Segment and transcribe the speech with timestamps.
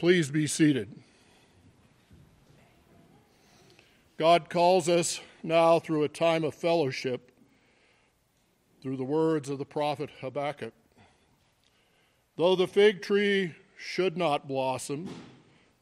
[0.00, 0.88] Please be seated.
[4.16, 7.30] God calls us now through a time of fellowship
[8.80, 10.72] through the words of the prophet Habakkuk.
[12.38, 15.06] Though the fig tree should not blossom,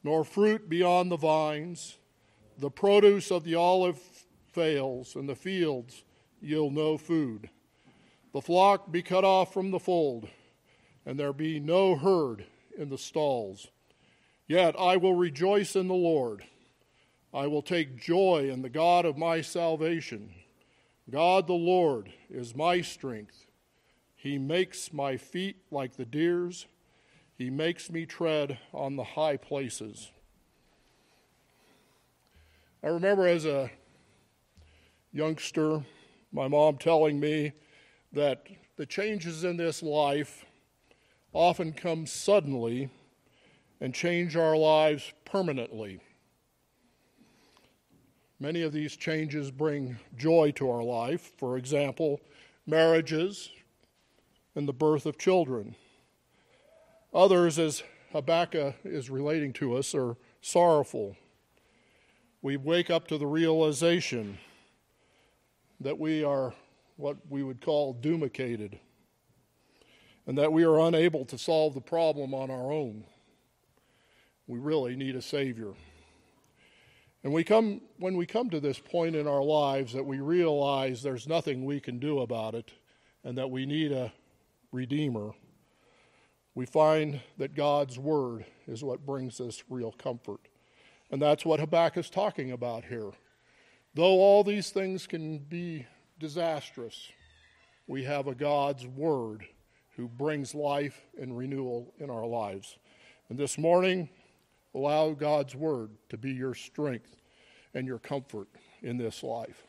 [0.03, 1.97] nor fruit be on the vines,
[2.57, 4.01] the produce of the olive
[4.51, 6.03] fails, and the fields
[6.41, 7.49] yield no food.
[8.33, 10.27] The flock be cut off from the fold,
[11.05, 12.43] and there be no herd
[12.77, 13.69] in the stalls.
[14.49, 16.43] Yet I will rejoice in the Lord.
[17.31, 20.31] I will take joy in the God of my salvation.
[21.07, 23.45] God the Lord is my strength.
[24.15, 26.65] He makes my feet like the deer's.
[27.37, 30.09] He makes me tread on the high places.
[32.83, 33.69] I remember as a
[35.13, 35.85] youngster,
[36.31, 37.51] my mom telling me
[38.13, 40.43] that the changes in this life
[41.33, 42.89] often come suddenly
[43.81, 45.99] and change our lives permanently.
[48.39, 51.31] Many of these changes bring joy to our life.
[51.37, 52.21] For example,
[52.65, 53.49] marriages
[54.55, 55.75] and the birth of children.
[57.13, 61.17] Others, as Habakkuk is relating to us, are sorrowful.
[62.41, 64.37] We wake up to the realization
[65.81, 66.53] that we are
[66.95, 68.77] what we would call doomicated
[70.27, 73.03] and that we are unable to solve the problem on our own.
[74.49, 75.73] We really need a Savior.
[77.23, 81.03] And we come, when we come to this point in our lives that we realize
[81.03, 82.71] there's nothing we can do about it
[83.23, 84.11] and that we need a
[84.71, 85.33] Redeemer,
[86.55, 90.41] we find that God's Word is what brings us real comfort.
[91.11, 93.11] And that's what Habakkuk is talking about here.
[93.93, 95.85] Though all these things can be
[96.17, 97.07] disastrous,
[97.85, 99.45] we have a God's Word
[99.95, 102.79] who brings life and renewal in our lives.
[103.29, 104.09] And this morning,
[104.75, 107.15] Allow God's word to be your strength
[107.73, 108.47] and your comfort
[108.81, 109.67] in this life.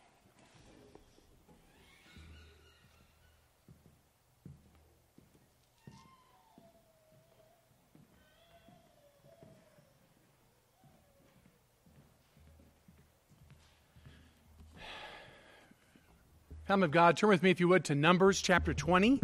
[16.67, 19.21] Come of God, turn with me, if you would, to Numbers chapter 20.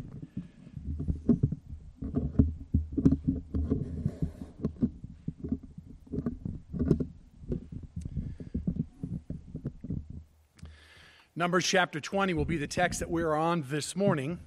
[11.39, 14.39] Numbers chapter 20 will be the text that we're on this morning.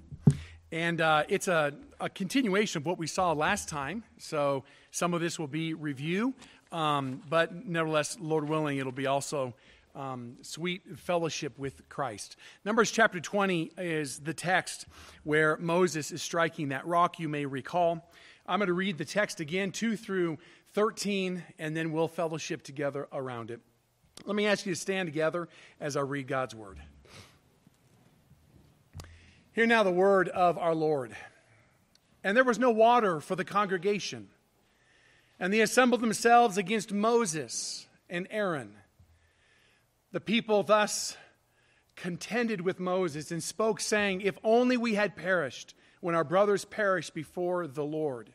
[0.72, 4.04] And uh, it's a, a, continuation of what we saw last time.
[4.18, 6.34] So some of this will be review,
[6.72, 9.54] um, but nevertheless, Lord willing, it'll be also
[9.94, 12.38] um, sweet fellowship with Christ.
[12.66, 14.88] Numbers chapter 20 is the text
[15.24, 18.10] where Moses is striking that rock, you may recall.
[18.48, 20.40] I'm going to read the text again, 2 through
[20.74, 23.60] 13, and then we'll fellowship together around it.
[24.26, 25.48] Let me ask you to stand together
[25.80, 26.80] as I read God's word.
[29.54, 31.16] Hear now the word of our Lord.
[32.24, 34.30] And there was no water for the congregation.
[35.40, 38.76] And they assembled themselves against Moses and Aaron.
[40.12, 41.16] The people thus
[41.96, 47.14] contended with Moses and spoke, saying, If only we had perished when our brothers perished
[47.14, 48.32] before the Lord.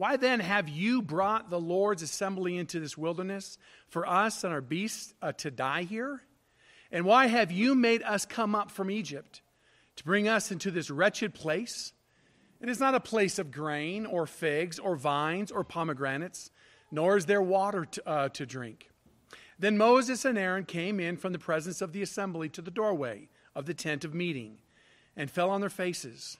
[0.00, 3.58] Why then have you brought the Lord's assembly into this wilderness
[3.90, 6.22] for us and our beasts uh, to die here?
[6.90, 9.42] And why have you made us come up from Egypt
[9.96, 11.92] to bring us into this wretched place?
[12.62, 16.50] It is not a place of grain or figs or vines or pomegranates,
[16.90, 18.88] nor is there water to, uh, to drink.
[19.58, 23.28] Then Moses and Aaron came in from the presence of the assembly to the doorway
[23.54, 24.60] of the tent of meeting
[25.14, 26.38] and fell on their faces.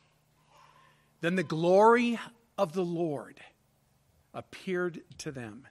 [1.20, 2.18] Then the glory
[2.56, 3.38] of the Lord
[4.34, 5.66] appeared to them.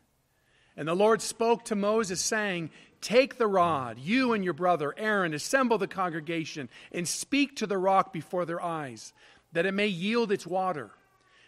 [0.76, 2.72] And the Lord spoke to Moses, saying,
[3.02, 7.78] Take the rod, you and your brother Aaron, assemble the congregation, and speak to the
[7.78, 9.14] rock before their eyes,
[9.54, 10.92] that it may yield its water.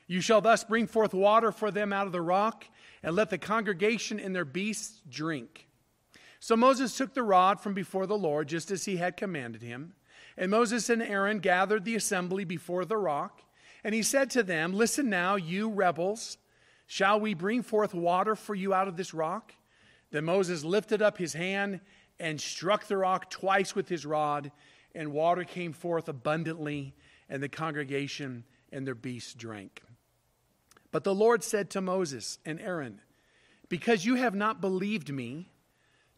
[0.08, 2.66] You shall thus bring forth water for them out of the rock,
[3.04, 5.68] and let the congregation and their beasts drink.
[6.40, 9.94] So Moses took the rod from before the Lord, just as he had commanded him.
[10.38, 13.42] And Moses and Aaron gathered the assembly before the rock.
[13.84, 16.38] And he said to them, Listen now, you rebels,
[16.92, 19.54] shall we bring forth water for you out of this rock?
[20.12, 21.80] Then Moses lifted up his hand
[22.20, 24.52] and struck the rock twice with his rod,
[24.94, 26.94] and water came forth abundantly,
[27.30, 28.44] and the congregation
[28.74, 29.82] and their beasts drank.
[30.92, 33.00] But the Lord said to Moses and Aaron,
[33.70, 35.50] Because you have not believed me,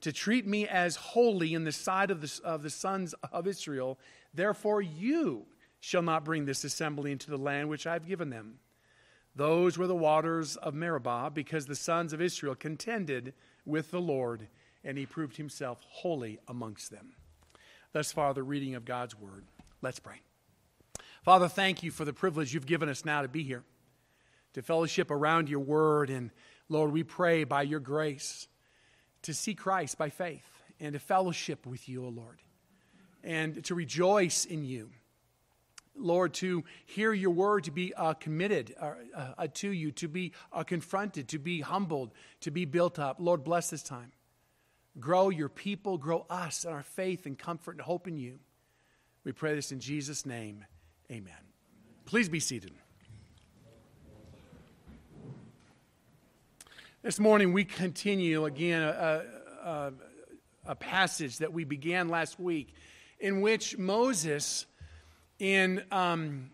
[0.01, 3.99] to treat me as holy in the sight of the, of the sons of Israel,
[4.33, 5.45] therefore you
[5.81, 8.57] shall not bring this assembly into the land which I have given them.
[9.35, 13.33] Those were the waters of Meribah, because the sons of Israel contended
[13.65, 14.47] with the Lord,
[14.83, 17.15] and he proved himself holy amongst them.
[17.93, 19.45] Thus far, the reading of God's word.
[19.81, 20.21] Let's pray.
[21.23, 23.63] Father, thank you for the privilege you've given us now to be here,
[24.53, 26.09] to fellowship around your word.
[26.09, 26.31] And
[26.69, 28.47] Lord, we pray by your grace
[29.23, 30.47] to see Christ by faith
[30.79, 32.41] and to fellowship with you, O Lord,
[33.23, 34.89] and to rejoice in you.
[35.95, 38.93] Lord, to hear your word, to be uh, committed uh,
[39.37, 42.11] uh, to you, to be uh, confronted, to be humbled,
[42.41, 43.17] to be built up.
[43.19, 44.11] Lord, bless this time.
[44.99, 48.39] Grow your people, grow us in our faith and comfort and hope in you.
[49.23, 50.65] We pray this in Jesus' name.
[51.11, 51.33] Amen.
[52.05, 52.71] Please be seated.
[57.01, 59.23] This morning we continue again a,
[59.63, 59.93] a,
[60.67, 62.73] a passage that we began last week
[63.19, 64.65] in which Moses
[65.43, 66.49] in um,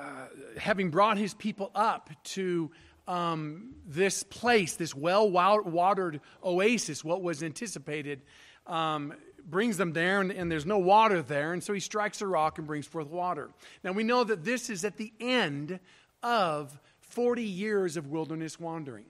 [0.00, 2.70] uh, having brought his people up to
[3.06, 8.22] um, this place, this well watered oasis, what was anticipated,
[8.66, 9.12] um,
[9.44, 12.56] brings them there, and, and, there's no water there, and so he strikes a rock
[12.56, 13.50] and brings forth water.
[13.84, 15.78] Now we know that this is at the end
[16.22, 19.04] of 40 years of wilderness wandering.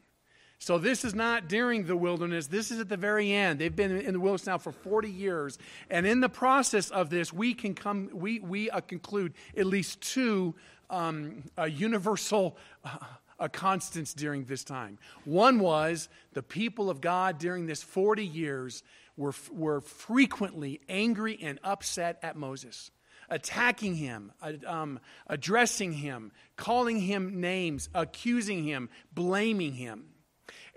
[0.60, 2.49] So this is not during the wilderness.
[2.49, 3.60] This is at the very end.
[3.60, 5.56] They've been in the wilderness now for 40 years.
[5.88, 10.00] And in the process of this, we can come, we, we uh, conclude at least
[10.00, 10.56] two
[10.90, 14.99] um, uh, universal uh, constants during this time.
[15.25, 18.82] One was the people of God during this 40 years
[19.16, 22.90] were, were frequently angry and upset at Moses
[23.31, 24.32] attacking him,
[24.66, 30.06] um, addressing him, calling him names, accusing him, blaming him.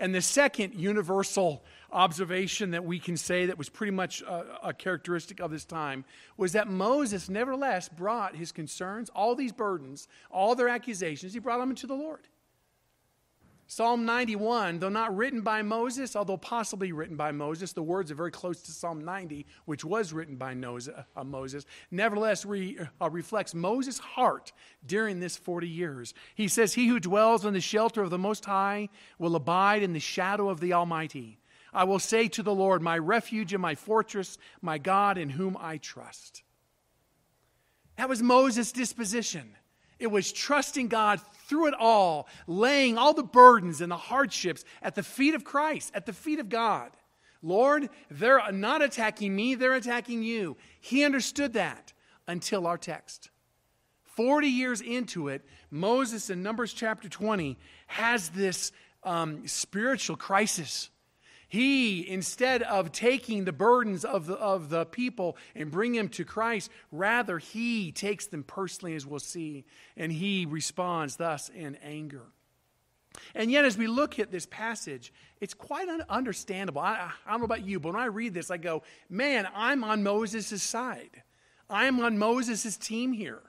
[0.01, 4.73] And the second universal observation that we can say that was pretty much a, a,
[4.73, 6.05] characteristic of this time
[6.37, 11.59] was that Moses nevertheless brought his concerns, all these burdens, all their accusations, he brought
[11.59, 12.27] them to the Lord.
[13.71, 18.15] Psalm 91, though not written by Moses, although possibly written by Moses, the words are
[18.15, 23.55] very close to Psalm 90, which was written by uh, Moses, nevertheless re, uh, reflects
[23.55, 24.51] Moses' heart
[24.85, 26.13] during this 40 years.
[26.35, 29.93] He says, He who dwells in the shelter of the Most High will abide in
[29.93, 31.39] the shadow of the Almighty.
[31.71, 35.55] I will say to the Lord, My refuge and my fortress, my God in whom
[35.57, 36.43] I trust.
[37.95, 39.55] That was Moses' disposition.
[40.01, 44.95] It was trusting God through it all, laying all the burdens and the hardships at
[44.95, 46.89] the feet of Christ, at the feet of God.
[47.43, 50.57] Lord, they're not attacking me, they're attacking you.
[50.79, 51.93] He understood that
[52.27, 53.29] until our text.
[54.03, 58.71] 40 years into it, Moses in Numbers chapter 20 has this
[59.03, 60.89] um, spiritual crisis.
[61.51, 66.23] He, instead of taking the burdens of the, of the people and bring them to
[66.23, 69.65] Christ, rather he takes them personally, as we'll see,
[69.97, 72.21] and he responds thus in anger.
[73.35, 75.11] And yet, as we look at this passage,
[75.41, 76.79] it's quite un- understandable.
[76.79, 79.83] I, I, don't know about you, but when I read this, I go, man, I'm
[79.83, 81.21] on Moses' side.
[81.69, 83.41] I'm on Moses' team here.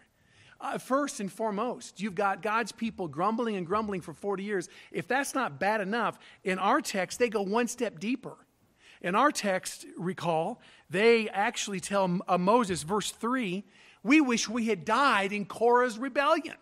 [0.62, 4.69] Uh, first and foremost, you've got God's people grumbling and grumbling for 40 years.
[4.93, 8.37] If that's not bad enough, in our text, they go one step deeper.
[9.00, 13.64] In our text, recall, they actually tell uh, Moses, verse 3,
[14.05, 16.55] we wish we had died in Korah's rebellion.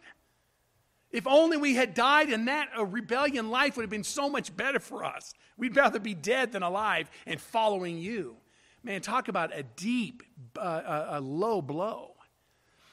[1.11, 4.57] If only we had died in that a rebellion, life would have been so much
[4.57, 5.35] better for us.
[5.59, 8.37] We'd rather be dead than alive and following you.
[8.83, 10.23] Man, talk about a deep,
[10.57, 12.15] uh, a low blow.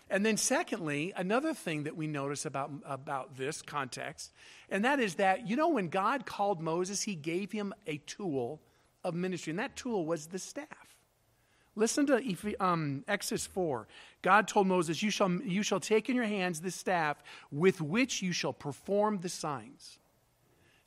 [0.09, 4.31] And then, secondly, another thing that we notice about, about this context,
[4.69, 8.61] and that is that, you know, when God called Moses, he gave him a tool
[9.03, 10.67] of ministry, and that tool was the staff.
[11.75, 13.87] Listen to um, Exodus 4.
[14.23, 17.21] God told Moses, you shall, you shall take in your hands the staff
[17.51, 19.99] with which you shall perform the signs.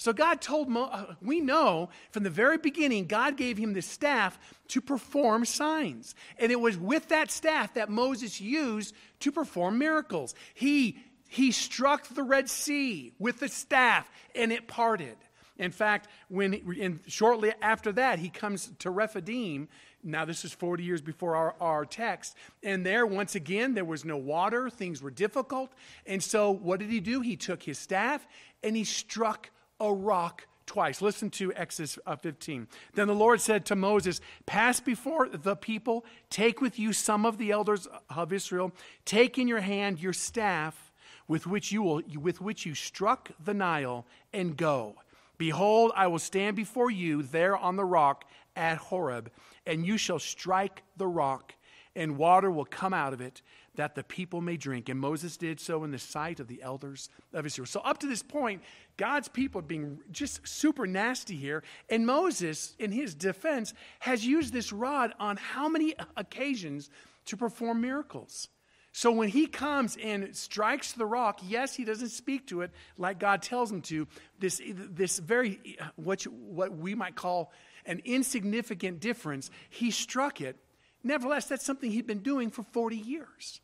[0.00, 3.82] So God told, Mo, uh, we know from the very beginning, God gave him the
[3.82, 4.38] staff
[4.68, 6.14] to perform signs.
[6.38, 10.34] And it was with that staff that Moses used to perform miracles.
[10.54, 10.96] He,
[11.28, 15.18] he struck the Red Sea with the staff and it parted.
[15.58, 19.68] In fact, when in, shortly after that, he comes to Rephidim.
[20.02, 22.38] Now, this is 40 years before our, our text.
[22.62, 24.70] And there, once again, there was no water.
[24.70, 25.70] Things were difficult.
[26.06, 27.20] And so, what did he do?
[27.20, 28.26] He took his staff
[28.62, 31.02] and he struck a rock twice.
[31.02, 32.68] Listen to Exodus uh, 15.
[32.94, 37.38] Then the Lord said to Moses, Pass before the people, take with you some of
[37.38, 38.72] the elders of Israel,
[39.04, 40.92] take in your hand your staff
[41.26, 44.96] with which you, will, with which you struck the Nile, and go.
[45.38, 49.30] Behold, I will stand before you there on the rock at Horeb,
[49.66, 51.54] and you shall strike the rock,
[51.96, 53.42] and water will come out of it,
[53.76, 54.88] that the people may drink.
[54.88, 57.66] And Moses did so in the sight of the elders of Israel.
[57.66, 58.62] So, up to this point,
[58.96, 61.62] God's people are being just super nasty here.
[61.88, 66.90] And Moses, in his defense, has used this rod on how many occasions
[67.26, 68.48] to perform miracles?
[68.92, 73.20] So when he comes and strikes the rock, yes, he doesn't speak to it like
[73.20, 74.08] God tells him to.
[74.38, 77.52] This, this very, what, you, what we might call
[77.86, 80.56] an insignificant difference, he struck it
[81.02, 83.60] Nevertheless, that's something he'd been doing for 40 years.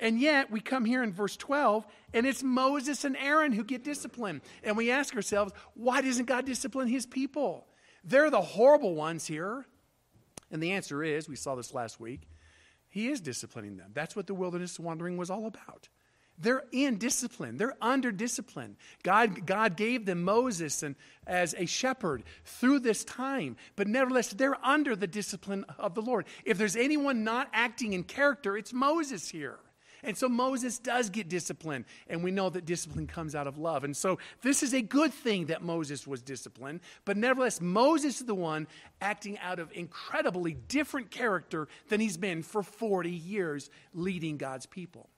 [0.00, 3.84] And yet, we come here in verse 12, and it's Moses and Aaron who get
[3.84, 4.40] disciplined.
[4.64, 7.66] And we ask ourselves, why doesn't God discipline his people?
[8.02, 9.66] They're the horrible ones here.
[10.50, 12.22] And the answer is, we saw this last week,
[12.88, 13.90] he is disciplining them.
[13.92, 15.88] That's what the wilderness wandering was all about.
[16.40, 17.56] They're in discipline.
[17.56, 18.76] They're under discipline.
[19.02, 24.64] God, God gave them Moses and, as a shepherd through this time, but nevertheless, they're
[24.64, 26.26] under the discipline of the Lord.
[26.44, 29.58] If there's anyone not acting in character, it's Moses here.
[30.02, 33.84] And so Moses does get disciplined, and we know that discipline comes out of love.
[33.84, 38.26] And so this is a good thing that Moses was disciplined, but nevertheless, Moses is
[38.26, 38.66] the one
[39.02, 45.10] acting out of incredibly different character than he's been for 40 years leading God's people.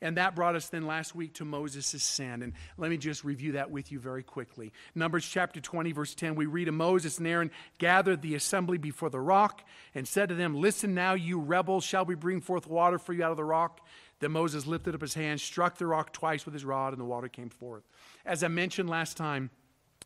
[0.00, 2.42] And that brought us then last week to Moses' sin.
[2.42, 4.72] And let me just review that with you very quickly.
[4.94, 9.10] Numbers chapter 20, verse 10, we read, of Moses and Aaron gathered the assembly before
[9.10, 9.62] the rock
[9.94, 13.24] and said to them, Listen now, you rebels, shall we bring forth water for you
[13.24, 13.80] out of the rock?
[14.20, 17.04] Then Moses lifted up his hand, struck the rock twice with his rod, and the
[17.04, 17.84] water came forth.
[18.26, 19.50] As I mentioned last time,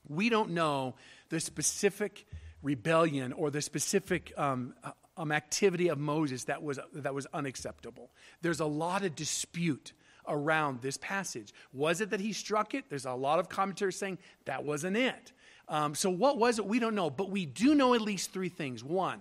[0.08, 0.94] we don't know
[1.28, 2.26] the specific
[2.62, 4.74] rebellion or the specific um,
[5.22, 8.10] um, activity of Moses that was, that was unacceptable.
[8.42, 9.92] There's a lot of dispute
[10.26, 11.52] around this passage.
[11.72, 12.86] Was it that he struck it?
[12.88, 15.32] There's a lot of commentary saying that wasn't it.
[15.68, 16.66] Um, so, what was it?
[16.66, 18.82] We don't know, but we do know at least three things.
[18.82, 19.20] One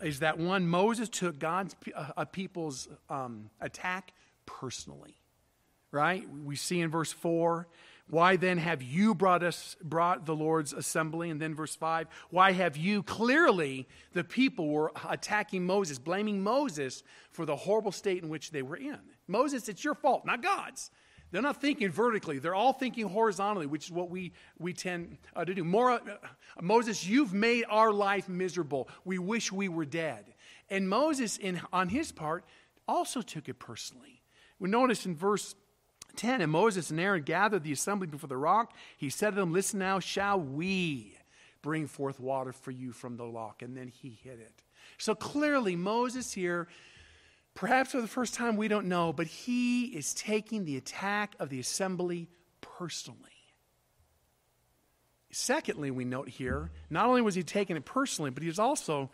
[0.00, 4.12] is that one, Moses took God's uh, people's um, attack
[4.44, 5.16] personally,
[5.90, 6.24] right?
[6.44, 7.66] We see in verse 4
[8.08, 11.30] why then have you brought us brought the Lord's assembly?
[11.30, 17.02] And then verse 5, why have you clearly the people were attacking Moses, blaming Moses
[17.32, 18.98] for the horrible state in which they were in.
[19.28, 20.90] Moses, it's your fault, not God's.
[21.30, 22.38] They're not thinking vertically.
[22.38, 25.64] They're all thinking horizontally, which is what we, we tend uh, to do.
[25.64, 26.00] More, uh,
[26.62, 28.88] Moses, you've made our life miserable.
[29.04, 30.32] We wish we were dead.
[30.70, 32.44] And Moses, in, on his part,
[32.88, 34.22] also took it personally.
[34.58, 35.54] We notice in verse
[36.16, 38.72] 10 And Moses and Aaron gathered the assembly before the rock.
[38.96, 41.16] He said to them, Listen now, shall we
[41.62, 43.62] bring forth water for you from the rock?
[43.62, 44.62] And then he hid it.
[44.98, 46.68] So clearly, Moses here,
[47.54, 51.48] perhaps for the first time, we don't know, but he is taking the attack of
[51.48, 52.28] the assembly
[52.60, 53.20] personally.
[55.32, 59.10] Secondly, we note here, not only was he taking it personally, but he was also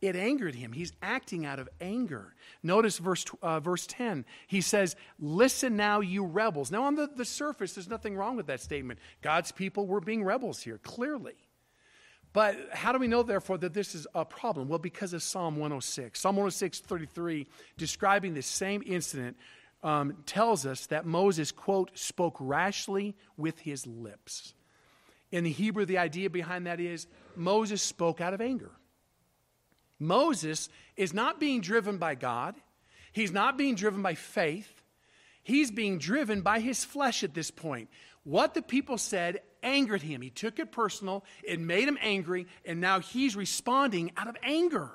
[0.00, 0.72] it angered him.
[0.72, 2.34] He's acting out of anger.
[2.62, 4.24] Notice verse, uh, verse 10.
[4.46, 6.70] He says, Listen now, you rebels.
[6.70, 8.98] Now, on the, the surface, there's nothing wrong with that statement.
[9.22, 11.34] God's people were being rebels here, clearly.
[12.32, 14.68] But how do we know, therefore, that this is a problem?
[14.68, 16.20] Well, because of Psalm 106.
[16.20, 17.46] Psalm 106, 33,
[17.78, 19.38] describing the same incident,
[19.82, 24.52] um, tells us that Moses, quote, spoke rashly with his lips.
[25.32, 28.72] In the Hebrew, the idea behind that is Moses spoke out of anger.
[29.98, 32.54] Moses is not being driven by God,
[33.12, 34.72] he's not being driven by faith.
[35.42, 37.88] He's being driven by his flesh at this point.
[38.24, 40.20] What the people said angered him.
[40.20, 44.90] He took it personal, it made him angry, and now he's responding out of anger.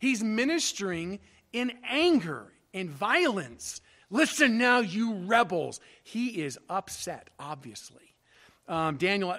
[0.00, 1.20] He's ministering
[1.52, 3.80] in anger, in violence.
[4.10, 5.78] Listen now, you rebels.
[6.02, 8.11] He is upset, obviously.
[8.68, 9.38] Um, Daniel uh,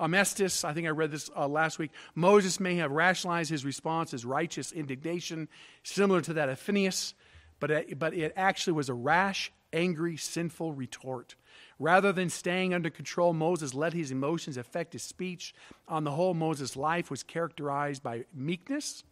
[0.00, 1.92] Amestis, I think I read this uh, last week.
[2.14, 5.48] Moses may have rationalized his response as righteous indignation,
[5.84, 7.14] similar to that of Phineas,
[7.60, 11.36] but it, but it actually was a rash, angry, sinful retort.
[11.78, 15.54] Rather than staying under control, Moses let his emotions affect his speech.
[15.88, 19.04] On the whole, Moses' life was characterized by meekness,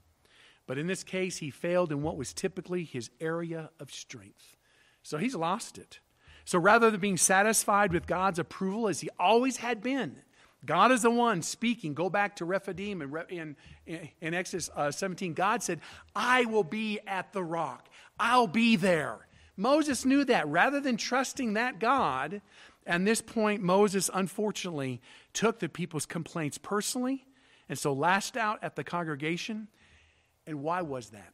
[0.67, 4.57] but in this case, he failed in what was typically his area of strength.
[5.03, 6.01] So he's lost it.
[6.45, 10.17] So rather than being satisfied with God's approval as he always had been,
[10.65, 11.95] God is the one speaking.
[11.95, 13.57] Go back to Rephidim in,
[13.87, 15.35] in, in Exodus uh, 17.
[15.35, 15.81] God said,
[16.15, 17.89] I will be at the rock.
[18.19, 19.27] I'll be there.
[19.57, 20.49] Moses knew that.
[20.49, 22.41] Rather than trusting that God,
[22.87, 25.01] and this point, Moses unfortunately
[25.33, 27.27] took the people's complaints personally
[27.69, 29.69] and so lashed out at the congregation.
[30.47, 31.33] And why was that?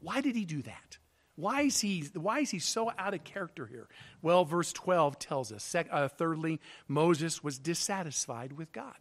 [0.00, 0.98] Why did he do that?
[1.36, 3.88] Why is, he, why is he so out of character here?
[4.22, 5.74] Well, verse 12 tells us.
[5.74, 8.94] Uh, thirdly, Moses was dissatisfied with God.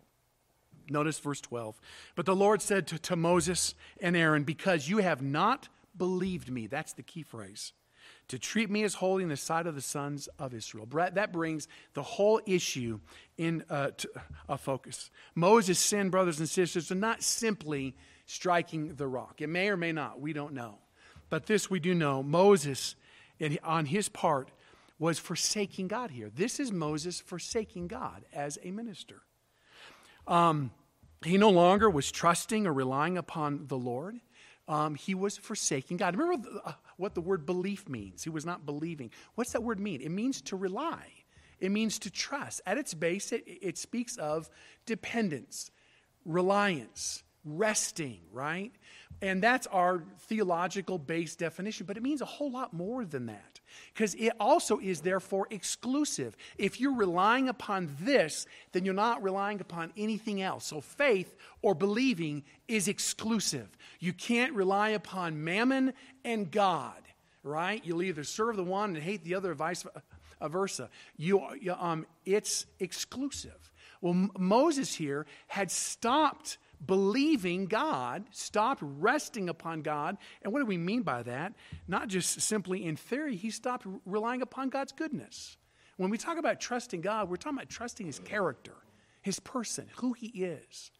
[0.90, 1.80] Notice verse 12.
[2.16, 6.68] But the Lord said to, to Moses and Aaron, Because you have not believed me.
[6.68, 7.74] That's the key phrase.
[8.30, 10.88] To treat me as holy in the sight of the sons of Israel.
[10.88, 13.00] That brings the whole issue
[13.38, 13.92] in uh,
[14.50, 15.12] a focus.
[15.36, 19.42] Moses' sin, brothers and sisters, are not simply striking the rock.
[19.42, 20.20] It may or may not.
[20.20, 20.80] We don't know.
[21.34, 22.22] But this we do know.
[22.22, 22.96] Moses,
[23.63, 24.50] on his part,
[25.00, 26.30] was forsaking God here.
[26.30, 29.24] This is Moses forsaking God as a minister.
[30.28, 30.70] Um,
[31.25, 34.20] he no longer was trusting or relying upon the Lord.
[34.68, 36.16] Um, he was forsaking God.
[36.16, 38.24] Remember uh, what the word belief means?
[38.24, 39.10] He was not believing.
[39.34, 40.02] What's that word mean?
[40.02, 41.08] It means to rely,
[41.60, 42.62] it means to trust.
[42.68, 44.52] At its base, it, it speaks of
[44.86, 45.72] dependence,
[46.25, 48.72] reliance, resting, right?
[49.24, 53.62] And that's our theological based definition, but it means a whole lot more than that
[53.94, 56.36] because it also is therefore exclusive.
[56.58, 60.65] If you're relying upon this, then you're not relying upon anything else.
[60.65, 63.70] So faith or believing is exclusive.
[64.01, 65.94] You can't rely upon mammon
[66.25, 67.01] and God,
[67.44, 67.82] right?
[67.86, 69.86] You'll either serve the one and hate the other, vice
[70.42, 70.89] versa.
[71.15, 71.48] You,
[71.80, 73.72] um, it's exclusive.
[74.01, 80.18] Well, Moses here had stopped believing God, stopped resting upon God.
[80.42, 81.54] And what do we mean by that?
[81.88, 85.58] Not just simply in theory, he stopped relying upon God's goodness.
[85.98, 88.75] When we talk about trusting God, we're talking about trusting his character,
[89.22, 90.92] his person, who he is.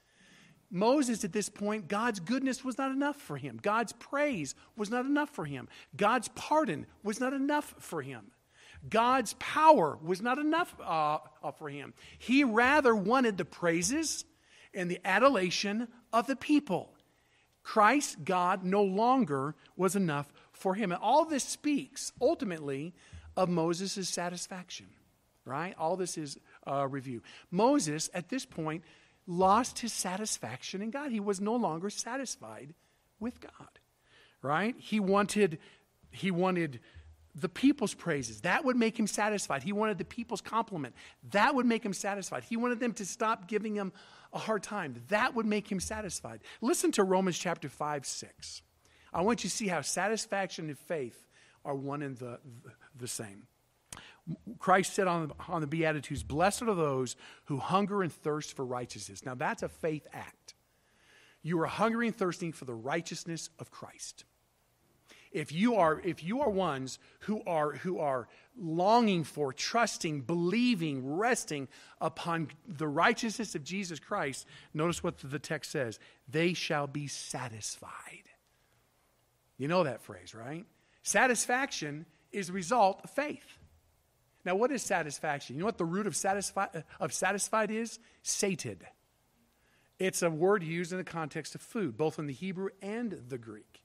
[0.70, 3.60] Moses, at this point, God's goodness was not enough for him.
[3.62, 5.68] God's praise was not enough for him.
[5.96, 8.32] God's pardon was not enough for him.
[8.90, 11.20] God's power was not enough uh,
[11.58, 11.94] for him.
[12.18, 14.25] He rather wanted the praises
[14.74, 16.94] and the adulation of the people.
[17.63, 20.92] Christ, God, no longer was enough for him.
[20.92, 22.94] And all this speaks ultimately
[23.36, 24.88] of Moses' satisfaction,
[25.46, 25.74] right?
[25.77, 26.38] All this is
[26.68, 27.22] a review.
[27.51, 28.84] Moses, at this point,
[29.25, 31.12] lost his satisfaction in God.
[31.12, 32.74] He was no longer satisfied
[33.20, 33.80] with God,
[34.42, 34.75] right?
[34.77, 35.60] He wanted,
[36.12, 36.80] he wanted
[37.36, 38.42] the people's praises.
[38.42, 39.63] That would make him satisfied.
[39.63, 40.96] He wanted the people's compliment.
[41.32, 42.44] That would make him satisfied.
[42.44, 43.92] He wanted them to stop giving him
[44.34, 44.96] a hard time.
[45.10, 46.42] That would make him satisfied.
[46.62, 48.62] Listen to Romans chapter 5, 6.
[49.13, 51.28] I want you to see how satisfaction and faith
[51.65, 52.39] are one and the,
[52.96, 53.48] the same.
[54.60, 57.15] Christ said on, on the Beatitudes, Blessed are those
[57.46, 59.26] who hunger and thirst for righteousness.
[59.26, 60.54] Now, that's a faith act.
[61.41, 64.24] You are hungry and thirsting for the righteousness of Christ
[65.34, 71.17] if you are if you are ones who are who are longing for trusting believing
[71.17, 71.67] resting
[72.00, 78.30] upon the righteousness of jesus christ notice what the text says they shall be satisfied.
[79.58, 80.65] You know that phrase right?
[81.04, 83.58] Satisfaction is a result of faith.
[84.46, 85.56] Now what is satisfaction?
[85.56, 88.00] You know what the root of satisfied of satisfied is?
[88.22, 88.86] Sated.
[90.00, 93.38] It's a word used in the context of food both in the hebrew and the
[93.38, 93.83] greek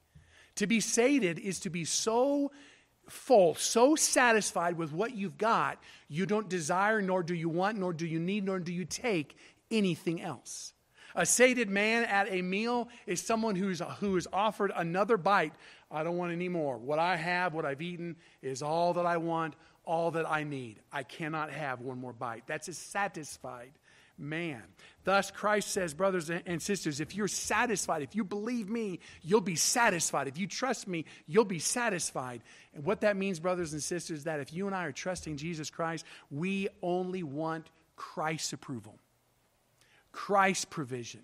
[0.58, 2.50] to be sated is to be so
[3.08, 7.92] full, so satisfied with what you've got, you don't desire, nor do you want, nor
[7.92, 9.36] do you need, nor do you take
[9.70, 10.72] anything else.
[11.14, 15.52] A sated man at a meal is someone who's, who is offered another bite.
[15.90, 16.76] I don't want any more.
[16.76, 20.80] What I have, what I've eaten, is all that I want, all that I need.
[20.92, 22.42] I cannot have one more bite.
[22.46, 23.70] That's a satisfied
[24.18, 24.62] man.
[25.04, 29.56] Thus, Christ says, brothers and sisters, if you're satisfied, if you believe me, you'll be
[29.56, 30.28] satisfied.
[30.28, 32.42] If you trust me, you'll be satisfied.
[32.74, 35.38] And what that means, brothers and sisters, is that if you and I are trusting
[35.38, 38.98] Jesus Christ, we only want Christ's approval,
[40.12, 41.22] Christ's provision,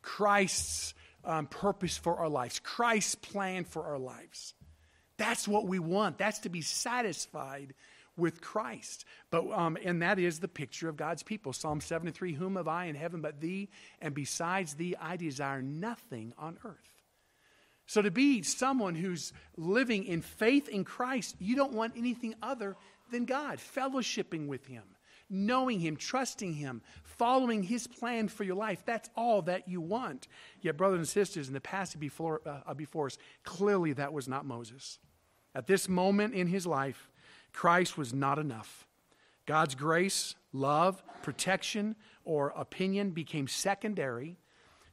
[0.00, 0.94] Christ's
[1.24, 4.54] um, purpose for our lives, Christ's plan for our lives.
[5.16, 6.18] That's what we want.
[6.18, 7.74] That's to be satisfied
[8.22, 9.04] with Christ.
[9.30, 11.52] But um, and that is the picture of God's people.
[11.52, 13.68] Psalm 73, whom have I in heaven but thee,
[14.00, 17.02] and besides thee I desire nothing on earth.
[17.86, 22.76] So to be someone who's living in faith in Christ, you don't want anything other
[23.10, 24.84] than God, fellowshipping with him,
[25.28, 28.82] knowing him, trusting him, following his plan for your life.
[28.86, 30.28] That's all that you want.
[30.60, 34.46] Yet, brothers and sisters, in the passage before, uh, before us, clearly that was not
[34.46, 34.98] Moses.
[35.54, 37.10] At this moment in his life,
[37.52, 38.86] Christ was not enough.
[39.46, 44.38] God's grace, love, protection, or opinion became secondary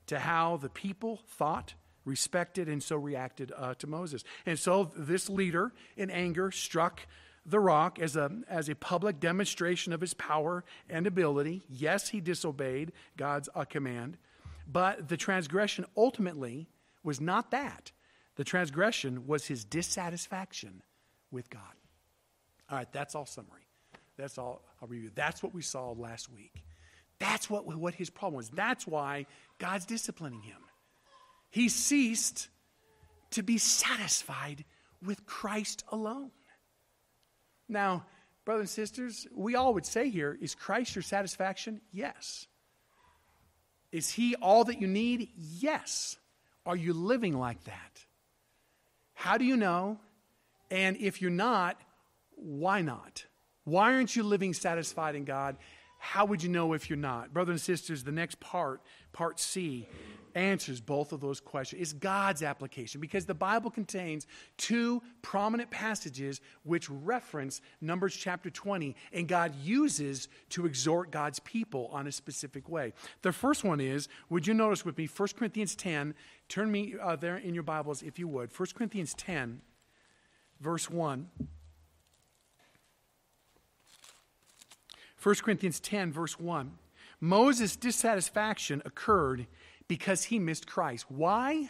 [0.07, 4.23] to how the people thought, respected, and so reacted uh, to Moses.
[4.45, 7.05] And so this leader, in anger, struck
[7.45, 11.61] the rock as a, as a public demonstration of his power and ability.
[11.69, 14.17] Yes, he disobeyed God's uh, command,
[14.67, 16.67] but the transgression ultimately
[17.03, 17.91] was not that.
[18.35, 20.81] The transgression was his dissatisfaction
[21.31, 21.78] with God.
[22.69, 23.67] All right, that's all summary.
[24.17, 25.11] That's all I'll review.
[25.15, 26.63] That's what we saw last week.
[27.19, 28.49] That's what, what his problem was.
[28.49, 29.25] That's why
[29.57, 30.61] God's disciplining him.
[31.49, 32.47] He ceased
[33.31, 34.65] to be satisfied
[35.03, 36.31] with Christ alone.
[37.67, 38.05] Now,
[38.45, 41.81] brothers and sisters, we all would say here, is Christ your satisfaction?
[41.91, 42.47] Yes.
[43.91, 45.29] Is he all that you need?
[45.35, 46.17] Yes.
[46.65, 48.05] Are you living like that?
[49.13, 49.99] How do you know?
[50.71, 51.79] And if you're not,
[52.41, 53.25] why not?
[53.63, 55.57] Why aren't you living satisfied in God?
[55.99, 57.33] How would you know if you're not?
[57.33, 59.85] Brothers and sisters, the next part, part C,
[60.33, 61.81] answers both of those questions.
[61.81, 64.25] It's God's application because the Bible contains
[64.57, 71.89] two prominent passages which reference Numbers chapter 20 and God uses to exhort God's people
[71.91, 72.93] on a specific way.
[73.21, 76.13] The first one is, would you notice with me, 1 Corinthians 10,
[76.47, 78.57] turn me uh, there in your Bibles if you would.
[78.57, 79.61] 1 Corinthians 10,
[80.61, 81.27] verse 1.
[85.21, 86.71] 1 Corinthians 10, verse 1.
[87.19, 89.47] Moses' dissatisfaction occurred
[89.87, 91.05] because he missed Christ.
[91.09, 91.69] Why?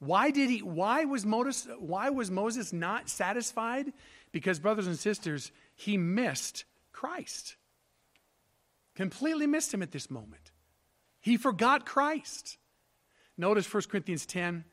[0.00, 3.92] Why did he why was Moses why was Moses not satisfied?
[4.32, 7.56] Because brothers and sisters, he missed Christ.
[8.94, 10.50] Completely missed him at this moment.
[11.20, 12.56] He forgot Christ.
[13.36, 14.64] Notice 1 Corinthians 10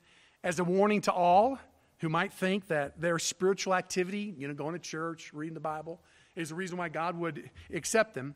[0.43, 1.59] as a warning to all
[1.99, 6.01] who might think that their spiritual activity, you know, going to church, reading the Bible,
[6.37, 8.35] is the reason why God would accept them.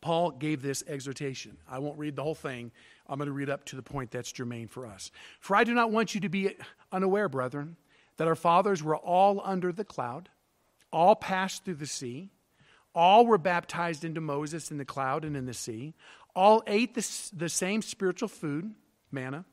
[0.00, 1.56] Paul gave this exhortation.
[1.68, 2.70] I won't read the whole thing.
[3.08, 5.10] I'm going to read up to the point that's germane for us.
[5.40, 6.54] For I do not want you to be
[6.92, 7.76] unaware, brethren,
[8.16, 10.28] that our fathers were all under the cloud,
[10.92, 12.30] all passed through the sea,
[12.94, 15.94] all were baptized into Moses in the cloud and in the sea,
[16.34, 18.74] all ate the, the same spiritual food,
[19.10, 19.44] manna,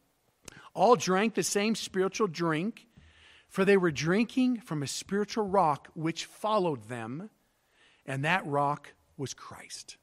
[0.74, 2.88] all drank the same spiritual drink,
[3.48, 7.30] for they were drinking from a spiritual rock which followed them,
[8.06, 9.98] and that rock was Christ.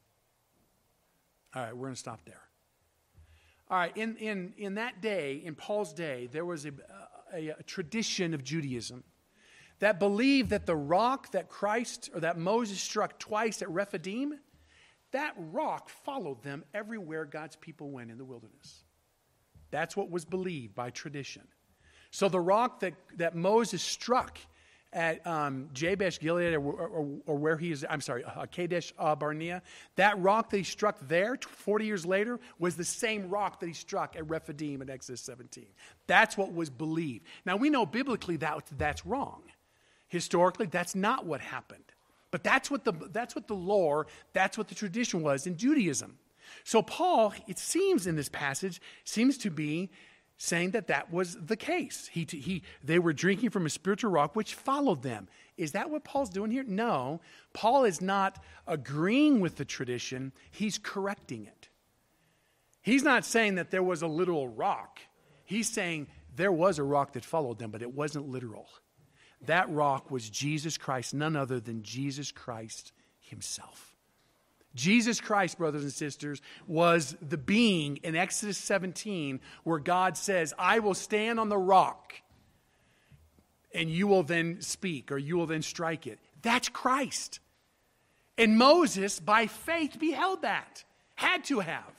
[1.55, 2.41] All right, we're going to stop there.
[3.71, 6.73] All right, in, in, in that day, in Paul's day, there was a,
[7.35, 9.05] a, a tradition of Judaism
[9.79, 14.38] that believed that the rock that Christ or that Moses struck twice at Rephidim,
[15.12, 18.85] that rock followed them everywhere God's people went in the wilderness.
[19.71, 21.43] That's what was believed by tradition.
[22.11, 24.38] So the rock that, that Moses struck
[24.92, 29.14] at um, Jabesh Gilead, or, or, or, where he is, I'm sorry, uh, Kadesh uh,
[29.14, 29.62] Barnea,
[29.96, 33.72] that rock that he struck there 40 years later was the same rock that he
[33.72, 35.64] struck at Rephidim in Exodus 17.
[36.07, 37.24] That's what was believed.
[37.46, 39.42] Now we know biblically that that's wrong.
[40.09, 41.85] Historically, that's not what happened.
[42.31, 46.18] But that's what the, that's what the lore, that's what the tradition was in Judaism.
[46.64, 49.90] So Paul, it seems in this passage, seems to be
[50.42, 52.11] saying that that was the case.
[52.12, 55.28] He, he, they were drinking from a spiritual rock which followed them.
[55.57, 56.64] Is that what Paul's doing here?
[56.64, 57.20] No.
[57.52, 61.68] Paul is not agreeing with the tradition, he's correcting it.
[62.83, 64.98] He's not saying that there was a literal rock.
[65.44, 68.66] He's saying there was a rock that followed them, but it wasn't literal.
[69.46, 73.91] That rock was Jesus Christ, none other than Jesus Christ himself.
[74.75, 80.79] Jesus Christ, brothers and sisters, was the being in Exodus 17 where God says, I
[80.79, 82.15] will stand on the rock
[83.75, 86.19] and you will then speak or you will then strike it.
[86.43, 87.41] That's Christ.
[88.39, 90.85] And Moses, by faith, beheld that,
[91.17, 91.93] had to have,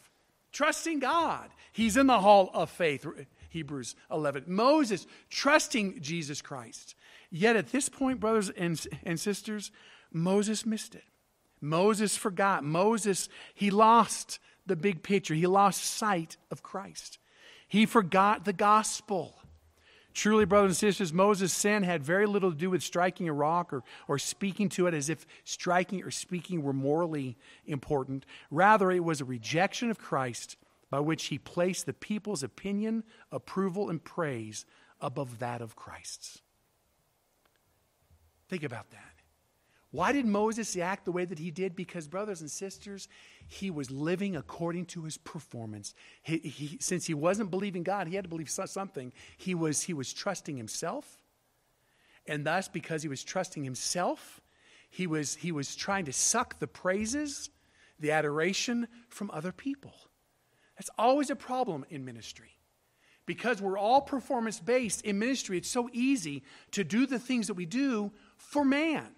[0.52, 1.50] trusting God.
[1.72, 3.06] He's in the hall of faith,
[3.50, 4.46] Hebrews 11.
[4.48, 6.96] Moses, trusting Jesus Christ.
[7.30, 9.72] Yet at this point, brothers and, and sisters,
[10.12, 11.04] Moses missed it.
[11.64, 12.64] Moses forgot.
[12.64, 15.34] Moses, he lost the big picture.
[15.34, 17.20] He lost sight of Christ.
[17.70, 19.40] He forgot the gospel.
[20.14, 23.72] Truly, brothers and sisters, Moses' sin had very little to do with striking a rock
[23.72, 28.26] or, or speaking to it as if striking or speaking were morally important.
[28.52, 30.58] Rather, it was a rejection of Christ
[30.92, 34.66] by which he placed the people's opinion, approval, and praise
[35.00, 36.42] above that of Christ's.
[38.50, 39.13] Think about that.
[39.94, 41.76] Why did Moses act the way that he did?
[41.76, 43.08] Because, brothers and sisters,
[43.48, 45.94] he was living according to his performance.
[46.24, 49.14] He, he, since he wasn't believing God, he had to believe something.
[49.38, 51.22] He was, he was trusting himself.
[52.26, 54.42] And thus, because he was trusting himself,
[54.90, 57.52] he was, he was trying to suck the praises,
[58.00, 59.94] the adoration from other people.
[60.76, 62.58] That's always a problem in ministry.
[63.28, 67.54] Because we're all performance based in ministry, it's so easy to do the things that
[67.54, 69.14] we do for man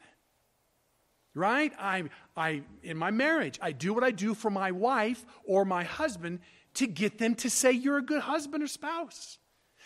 [1.35, 1.71] right?
[1.77, 5.83] I, I, in my marriage, I do what I do for my wife or my
[5.83, 6.39] husband
[6.75, 9.37] to get them to say you're a good husband or spouse.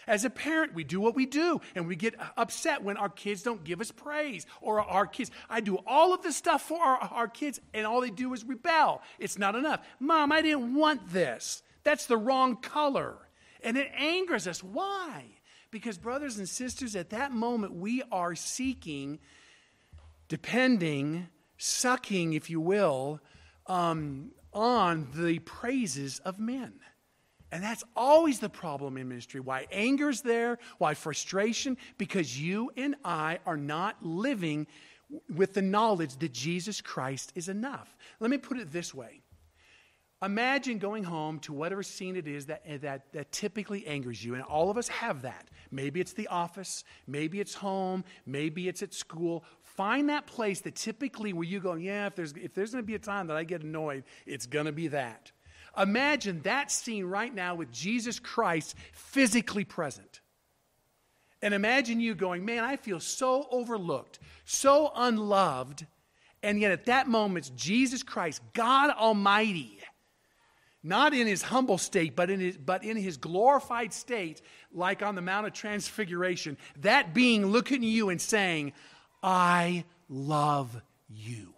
[0.08, 3.44] As a parent, we do what we do, and we get upset when our kids
[3.44, 5.30] don't give us praise or our kids.
[5.50, 8.44] I do all of this stuff for our, our kids, and all they do is
[8.44, 9.02] rebel.
[9.20, 9.86] It's not enough.
[10.00, 11.62] Mom, I didn't want this.
[11.84, 13.18] That's the wrong color.
[13.62, 14.64] And it angers us.
[14.64, 15.26] Why?
[15.70, 19.20] Because, brothers and sisters, at that moment, we are seeking,
[20.28, 21.28] depending,
[21.60, 23.20] sucking, if you will,
[23.68, 26.74] um, on the praises of men.
[27.52, 29.40] And that's always the problem in ministry.
[29.40, 31.78] Why anger's there, why frustration?
[31.98, 34.68] Because you and I are not living
[35.36, 37.96] with the knowledge that Jesus Christ is enough.
[38.20, 39.22] Let me put it this way.
[40.22, 44.44] Imagine going home to whatever scene it is that, that, that typically angers you, and
[44.44, 45.48] all of us have that.
[45.72, 49.46] Maybe it's the office, maybe it's home, maybe it's at school.
[49.80, 52.86] Find that place that typically where you go, yeah, if there's, if there's going to
[52.86, 55.32] be a time that I get annoyed, it's going to be that.
[55.78, 60.20] Imagine that scene right now with Jesus Christ physically present.
[61.42, 65.88] And imagine you going, man, I feel so overlooked, so unloved.
[66.44, 69.80] And yet at that moment, Jesus Christ, God Almighty,
[70.84, 74.42] not in his humble state, but in his, but in his glorified state,
[74.74, 78.74] like on the Mount of Transfiguration, that being looking at you and saying,
[79.22, 81.54] I love you.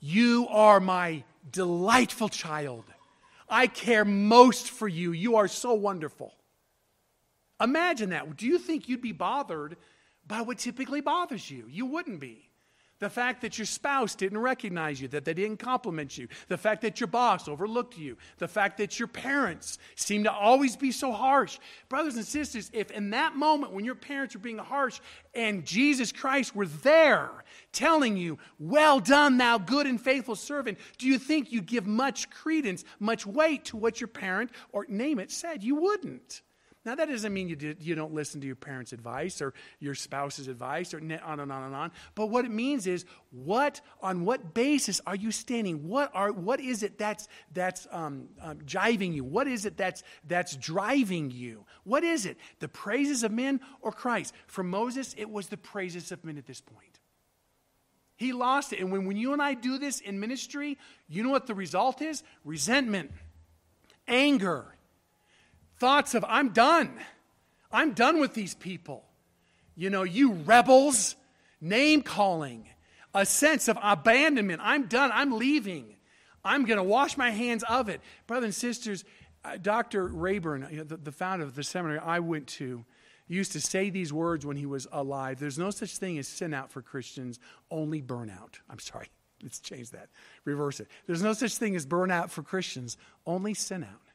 [0.00, 2.84] You are my delightful child.
[3.48, 5.12] I care most for you.
[5.12, 6.34] You are so wonderful.
[7.60, 8.36] Imagine that.
[8.36, 9.76] Do you think you'd be bothered
[10.26, 11.66] by what typically bothers you?
[11.68, 12.47] You wouldn't be.
[13.00, 16.82] The fact that your spouse didn't recognize you, that they didn't compliment you, the fact
[16.82, 21.12] that your boss overlooked you, the fact that your parents seem to always be so
[21.12, 21.58] harsh.
[21.88, 25.00] Brothers and sisters, if in that moment when your parents were being harsh
[25.32, 31.06] and Jesus Christ were there telling you, Well done, thou good and faithful servant, do
[31.06, 35.30] you think you'd give much credence, much weight to what your parent or name it
[35.30, 35.62] said?
[35.62, 36.42] You wouldn't.
[36.88, 39.94] Now, that doesn't mean you, did, you don't listen to your parents' advice or your
[39.94, 41.92] spouse's advice or on and on and on.
[42.14, 45.86] But what it means is, what on what basis are you standing?
[45.86, 49.22] What are what is it that's that's um, um, jiving you?
[49.22, 51.66] What is it that's that's driving you?
[51.84, 52.38] What is it?
[52.60, 54.32] The praises of men or Christ?
[54.46, 57.00] For Moses, it was the praises of men at this point.
[58.16, 61.28] He lost it, and when, when you and I do this in ministry, you know
[61.28, 62.22] what the result is?
[62.46, 63.10] Resentment,
[64.06, 64.74] anger
[65.78, 66.90] thoughts of, I'm done.
[67.70, 69.04] I'm done with these people.
[69.76, 71.16] You know, you rebels,
[71.60, 72.68] name calling,
[73.14, 74.60] a sense of abandonment.
[74.62, 75.10] I'm done.
[75.12, 75.96] I'm leaving.
[76.44, 78.00] I'm going to wash my hands of it.
[78.26, 79.04] Brothers and sisters,
[79.44, 80.06] uh, Dr.
[80.06, 82.84] Rayburn, you know, the, the founder of the seminary I went to,
[83.28, 85.38] used to say these words when he was alive.
[85.38, 87.38] There's no such thing as sin out for Christians,
[87.70, 88.54] only burnout.
[88.68, 89.08] I'm sorry,
[89.42, 90.08] let's change that,
[90.44, 90.88] reverse it.
[91.06, 94.07] There's no such thing as burnout for Christians, only sin out.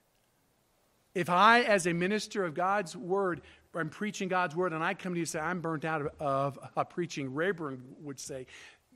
[1.16, 3.42] If I, as a minister of God's word,
[3.76, 6.60] I'm preaching God's word, and I come to you and say, I'm burnt out of,
[6.76, 8.48] of preaching, Rayburn would say,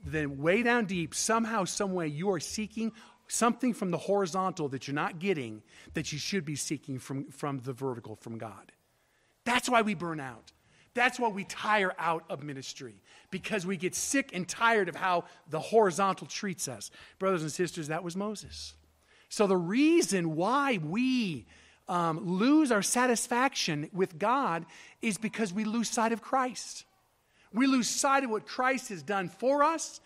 [0.04, 2.92] then way down deep, somehow, some way, you are seeking
[3.26, 5.62] something from the horizontal that you're not getting
[5.94, 8.72] that you should be seeking from, from the vertical, from God.
[9.44, 10.52] That's why we burn out.
[10.94, 15.24] That's why we tire out of ministry, because we get sick and tired of how
[15.48, 16.90] the horizontal treats us.
[17.18, 18.74] Brothers and sisters, that was Moses.
[19.28, 21.46] So the reason why we
[21.88, 24.66] um, lose our satisfaction with God
[25.00, 26.84] is because we lose sight of Christ.
[27.52, 30.00] We lose sight of what Christ has done for us,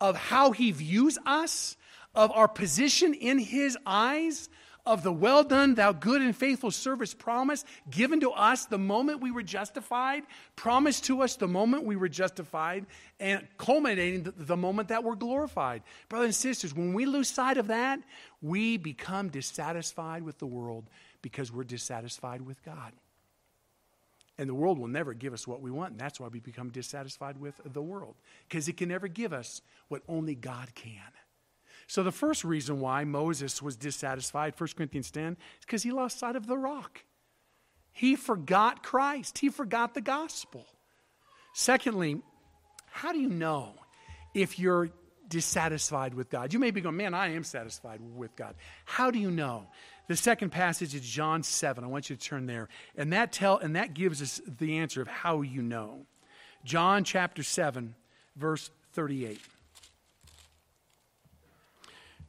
[0.00, 1.76] of how he views us,
[2.14, 4.48] of our position in his eyes,
[4.86, 9.20] of the well done, thou good and faithful service promise given to us the moment
[9.20, 10.24] we were justified,
[10.56, 12.86] promised to us the moment we were justified,
[13.20, 15.82] and culminating the, the moment that we're glorified.
[16.08, 18.00] Brothers and sisters, when we lose sight of that,
[18.42, 20.88] we become dissatisfied with the world
[21.22, 22.92] because we're dissatisfied with God.
[24.38, 25.92] And the world will never give us what we want.
[25.92, 28.14] And that's why we become dissatisfied with the world,
[28.48, 31.12] because it can never give us what only God can.
[31.86, 36.18] So, the first reason why Moses was dissatisfied, 1 Corinthians 10, is because he lost
[36.18, 37.04] sight of the rock.
[37.92, 40.66] He forgot Christ, he forgot the gospel.
[41.52, 42.22] Secondly,
[42.90, 43.74] how do you know
[44.34, 44.90] if you're
[45.28, 46.52] dissatisfied with God?
[46.52, 48.54] You may be going, man, I am satisfied with God.
[48.84, 49.66] How do you know?
[50.10, 51.84] The second passage is John 7.
[51.84, 52.68] I want you to turn there.
[52.96, 56.04] And that tell and that gives us the answer of how you know.
[56.64, 57.94] John chapter 7,
[58.34, 59.40] verse 38.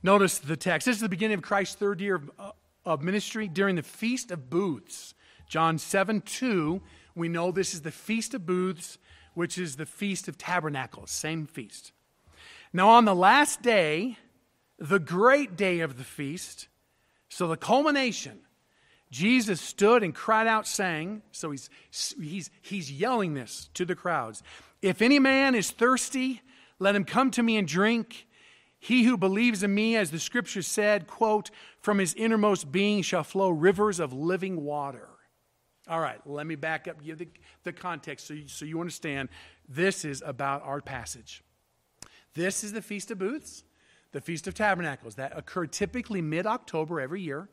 [0.04, 0.86] Notice the text.
[0.86, 2.52] This is the beginning of Christ's third year of, uh,
[2.86, 5.16] of ministry during the Feast of Booths.
[5.50, 6.84] John 7 2,
[7.16, 9.00] we know this is the Feast of Booths,
[9.34, 11.94] which is the Feast of Tabernacles, same feast.
[12.74, 14.18] Now, on the last day,
[14.78, 16.68] the great day of the feast,
[17.32, 18.40] so the culmination,
[19.10, 24.44] Jesus stood and cried out, saying, so he's, he's, he's yelling this to the crowds
[24.82, 26.42] If any man is thirsty,
[26.78, 28.28] let him come to me and drink.
[28.80, 33.24] He who believes in me, as the scripture said, quote, from his innermost being shall
[33.24, 35.08] flow rivers of living water.
[35.88, 37.30] All right, let me back up, give the,
[37.64, 39.30] the context so you, so you understand
[39.70, 41.44] this is about our passage.
[42.34, 43.64] This is the Feast of Booths,
[44.12, 47.50] the Feast of Tabernacles, that occurred typically mid October every year.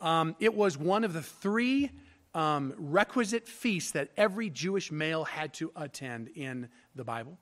[0.00, 1.90] Um, it was one of the three
[2.34, 7.38] um, requisite feasts that every Jewish male had to attend in the Bible.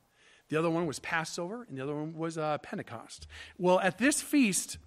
[0.49, 3.27] The other one was Passover, and the other one was uh, Pentecost.
[3.59, 4.79] Well, at this feast,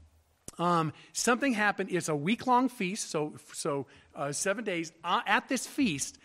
[0.57, 1.89] um, something happened.
[1.91, 4.91] It's a week long feast, so, so uh, seven days.
[5.03, 6.17] Uh, at this feast,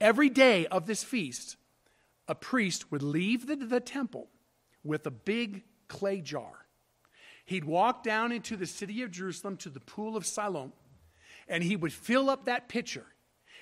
[0.00, 1.56] every day of this feast,
[2.26, 4.28] a priest would leave the, the temple
[4.82, 6.66] with a big clay jar.
[7.48, 10.74] He'd walk down into the city of Jerusalem to the pool of Siloam,
[11.48, 13.06] and he would fill up that pitcher.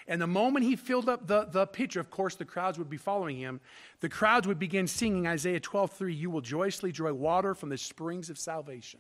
[0.09, 2.97] And the moment he filled up the, the pitcher, of course, the crowds would be
[2.97, 3.61] following him.
[4.01, 7.79] The crowds would begin singing Isaiah 12 3, You will joyously draw water from the
[7.79, 8.99] springs of salvation.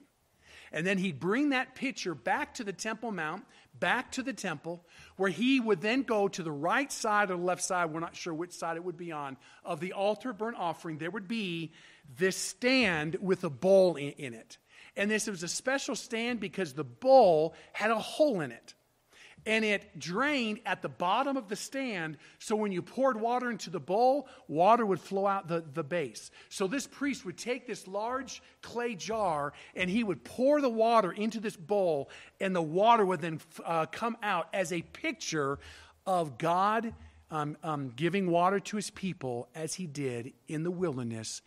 [0.70, 3.44] And then he'd bring that pitcher back to the Temple Mount,
[3.80, 4.84] back to the temple,
[5.16, 8.14] where he would then go to the right side or the left side, we're not
[8.14, 10.98] sure which side it would be on, of the altar burnt offering.
[10.98, 11.72] There would be
[12.16, 14.58] this stand with a bowl in, in it.
[14.96, 18.74] And this was a special stand because the bowl had a hole in it
[19.46, 22.18] and it drained at the bottom of the stand.
[22.40, 26.30] So when you poured water into the bowl, water would flow out the, the base.
[26.48, 31.12] So this priest would take this large clay jar and he would pour the water
[31.12, 35.58] into this bowl, and the water would then uh, come out as a picture
[36.04, 36.92] of God
[37.30, 41.42] um, um, giving water to his people as he did in the wilderness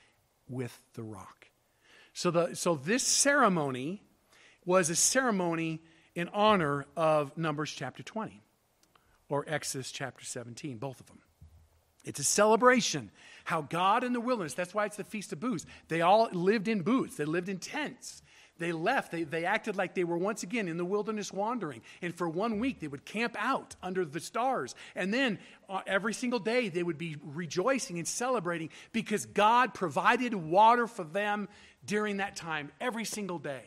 [0.47, 1.38] with the rock.
[2.13, 4.03] So, the, so this ceremony
[4.65, 5.81] was a ceremony
[6.15, 8.41] in honor of Numbers chapter 20
[9.29, 11.19] or Exodus chapter 17, both of them.
[12.03, 13.11] It's a celebration
[13.45, 15.65] how God in the wilderness, that's why it's the Feast of Booths.
[15.87, 18.21] They all lived in booths, they lived in tents.
[18.59, 19.11] They left.
[19.11, 21.81] They, they acted like they were once again in the wilderness wandering.
[22.01, 24.75] And for one week, they would camp out under the stars.
[24.95, 30.35] And then uh, every single day, they would be rejoicing and celebrating because God provided
[30.35, 31.47] water for them
[31.89, 33.63] during that time every single day.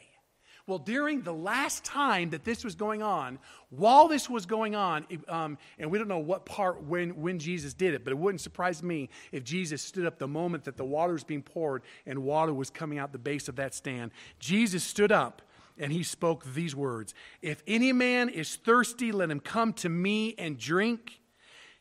[0.68, 5.04] Well, during the last time that this was going on, while this was going on,
[5.26, 8.40] um, and we don't know what part when, when Jesus did it, but it wouldn't
[8.40, 12.20] surprise me if Jesus stood up the moment that the water was being poured and
[12.20, 14.12] water was coming out the base of that stand.
[14.38, 15.42] Jesus stood up
[15.76, 20.36] and he spoke these words If any man is thirsty, let him come to me
[20.38, 21.18] and drink.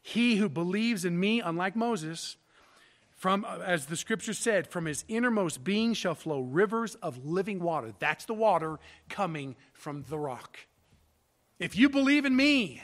[0.01, 2.36] He who believes in me, unlike Moses,
[3.22, 7.94] from, as the scripture said, from his innermost being shall flow rivers of living water.
[8.00, 8.80] That's the water
[9.10, 10.58] coming from the rock.
[11.60, 12.82] If you believe in me,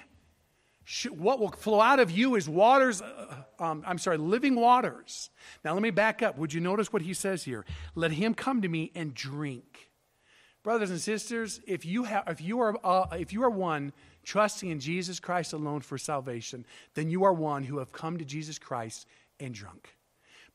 [1.09, 5.31] what will flow out of you is waters, uh, um, I'm sorry, living waters.
[5.65, 6.37] Now let me back up.
[6.37, 7.65] Would you notice what he says here?
[7.95, 9.89] Let him come to me and drink.
[10.61, 13.91] Brothers and sisters, if you, have, if you, are, uh, if you are one
[14.23, 18.25] trusting in Jesus Christ alone for salvation, then you are one who have come to
[18.25, 19.07] Jesus Christ
[19.39, 19.96] and drunk.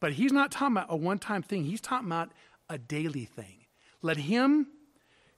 [0.03, 2.33] But he's not talking about a one time thing, he's talking about
[2.69, 3.67] a daily thing.
[4.03, 4.67] Let him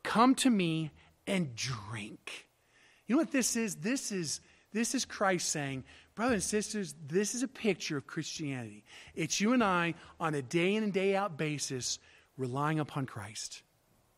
[0.02, 0.90] come to me
[1.26, 2.48] and drink.
[3.06, 3.74] You know what this is?
[3.76, 4.40] This is
[4.72, 8.84] this is Christ saying, brothers and sisters, this is a picture of Christianity.
[9.14, 11.98] It's you and I on a day in and day out basis
[12.38, 13.62] relying upon Christ.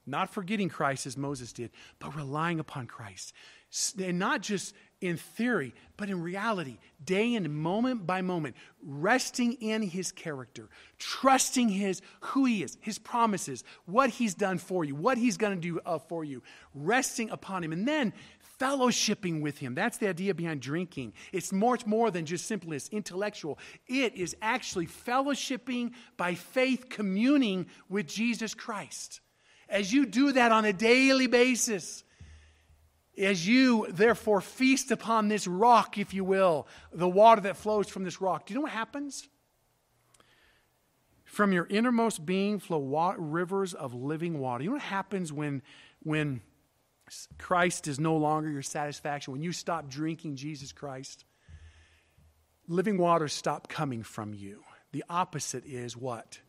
[0.06, 3.32] Not forgetting Christ as Moses did, but relying upon Christ.
[3.98, 9.82] And not just in theory, but in reality, day and moment by moment, resting in
[9.82, 15.18] his character, trusting his who he is, his promises, what he's done for you, what
[15.18, 16.42] he's going to do uh, for you,
[16.74, 18.12] resting upon him, and then
[18.58, 19.74] fellowshipping with him.
[19.74, 21.12] That's the idea behind drinking.
[21.30, 23.58] It's much more than just simply as intellectual.
[23.86, 29.20] It is actually fellowshipping by faith, communing with Jesus Christ.
[29.68, 32.04] As you do that on a daily basis,
[33.18, 38.04] as you therefore feast upon this rock, if you will, the water that flows from
[38.04, 39.28] this rock, do you know what happens?
[41.24, 44.64] From your innermost being flow wa- rivers of living water.
[44.64, 45.62] You know what happens when,
[46.02, 46.40] when
[47.38, 51.24] Christ is no longer your satisfaction, when you stop drinking Jesus Christ?
[52.68, 54.62] Living waters stop coming from you.
[54.92, 56.40] The opposite is what?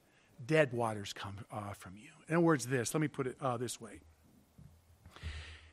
[0.46, 2.10] Dead waters come uh, from you.
[2.28, 4.00] In other words, this, let me put it uh, this way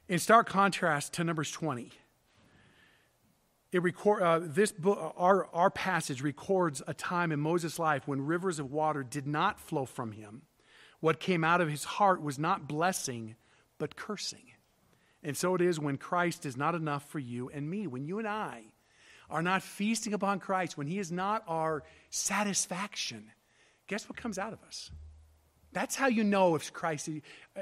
[0.09, 1.91] in stark contrast to Numbers 20,
[3.73, 8.25] it record, uh, this book, our, our passage records a time in Moses' life when
[8.25, 10.43] rivers of water did not flow from him.
[11.01, 13.35] What came out of his heart was not blessing,
[13.79, 14.53] but cursing.
[15.25, 18.19] And so it is when Christ is not enough for you and me, when you
[18.19, 18.63] and I
[19.29, 23.33] are not feasting upon Christ, when he is not our satisfaction,
[23.89, 24.91] guess what comes out of us?
[25.75, 27.11] That's how you know if Christ.
[27.57, 27.61] Uh,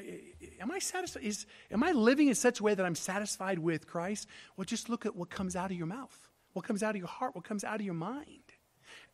[0.61, 1.25] am I satisfied?
[1.25, 4.29] Is, am I living in such a way that I'm satisfied with Christ?
[4.57, 7.09] Well, just look at what comes out of your mouth, what comes out of your
[7.09, 8.43] heart, what comes out of your mind.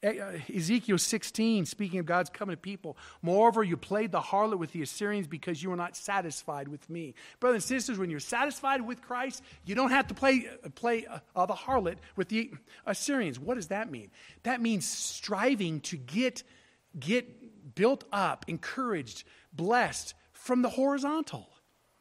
[0.02, 4.82] Uh, Ezekiel 16, speaking of God's covenant people, moreover, you played the harlot with the
[4.82, 7.14] Assyrians because you were not satisfied with me.
[7.40, 11.46] Brothers and sisters, when you're satisfied with Christ, you don't have to play, play uh,
[11.46, 12.52] the harlot with the
[12.86, 13.40] Assyrians.
[13.40, 14.10] What does that mean?
[14.44, 16.44] That means striving to get,
[16.98, 17.28] get
[17.78, 19.22] built up, encouraged,
[19.52, 21.48] blessed from the horizontal,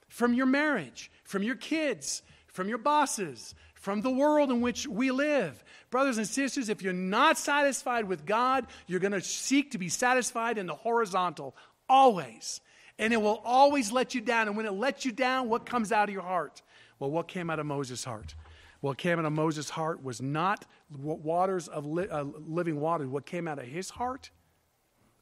[0.09, 5.11] from your marriage, from your kids, from your bosses, from the world in which we
[5.11, 5.63] live.
[5.91, 9.88] Brothers and sisters, if you're not satisfied with God, you're going to seek to be
[9.88, 11.55] satisfied in the horizontal,
[11.88, 12.59] always.
[12.97, 14.47] And it will always let you down.
[14.47, 16.63] And when it lets you down, what comes out of your heart?
[16.97, 18.34] Well, what came out of Moses' heart?
[18.82, 23.07] What came out of Moses' heart was not waters of li- uh, living water.
[23.07, 24.32] What came out of his heart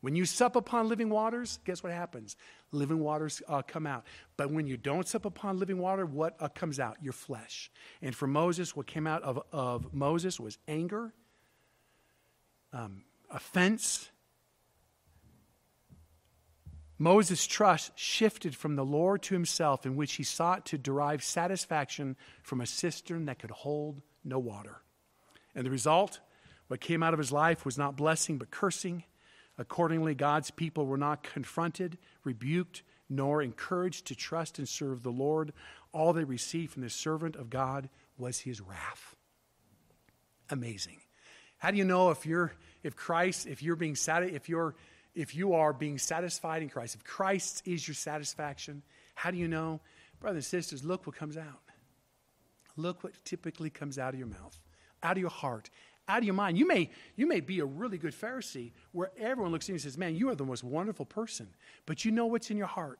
[0.05, 2.35] when you sup upon living waters, guess what happens?
[2.71, 4.05] Living waters uh, come out.
[4.37, 6.97] But when you don't sup upon living water, what uh, comes out?
[7.01, 7.71] Your flesh.
[8.03, 11.11] And for Moses, what came out of, of Moses was anger,
[12.71, 14.11] um, offense.
[16.99, 22.15] Moses' trust shifted from the Lord to himself, in which he sought to derive satisfaction
[22.43, 24.83] from a cistern that could hold no water.
[25.55, 26.19] And the result,
[26.67, 29.03] what came out of his life was not blessing but cursing.
[29.57, 35.53] Accordingly, God's people were not confronted, rebuked, nor encouraged to trust and serve the Lord.
[35.91, 39.15] All they received from the servant of God was his wrath.
[40.49, 40.97] Amazing.
[41.57, 42.53] How do you know if you're
[42.83, 44.75] if Christ, if you're being sati- if you're
[45.15, 48.83] if you are being satisfied in Christ, if Christ is your satisfaction,
[49.15, 49.79] how do you know?
[50.19, 51.61] Brothers and sisters, look what comes out.
[52.77, 54.59] Look what typically comes out of your mouth,
[55.01, 55.69] out of your heart,
[56.07, 56.57] out of your mind.
[56.57, 59.81] You may, you may be a really good Pharisee where everyone looks at you and
[59.81, 61.47] says, Man, you are the most wonderful person.
[61.85, 62.99] But you know what's in your heart,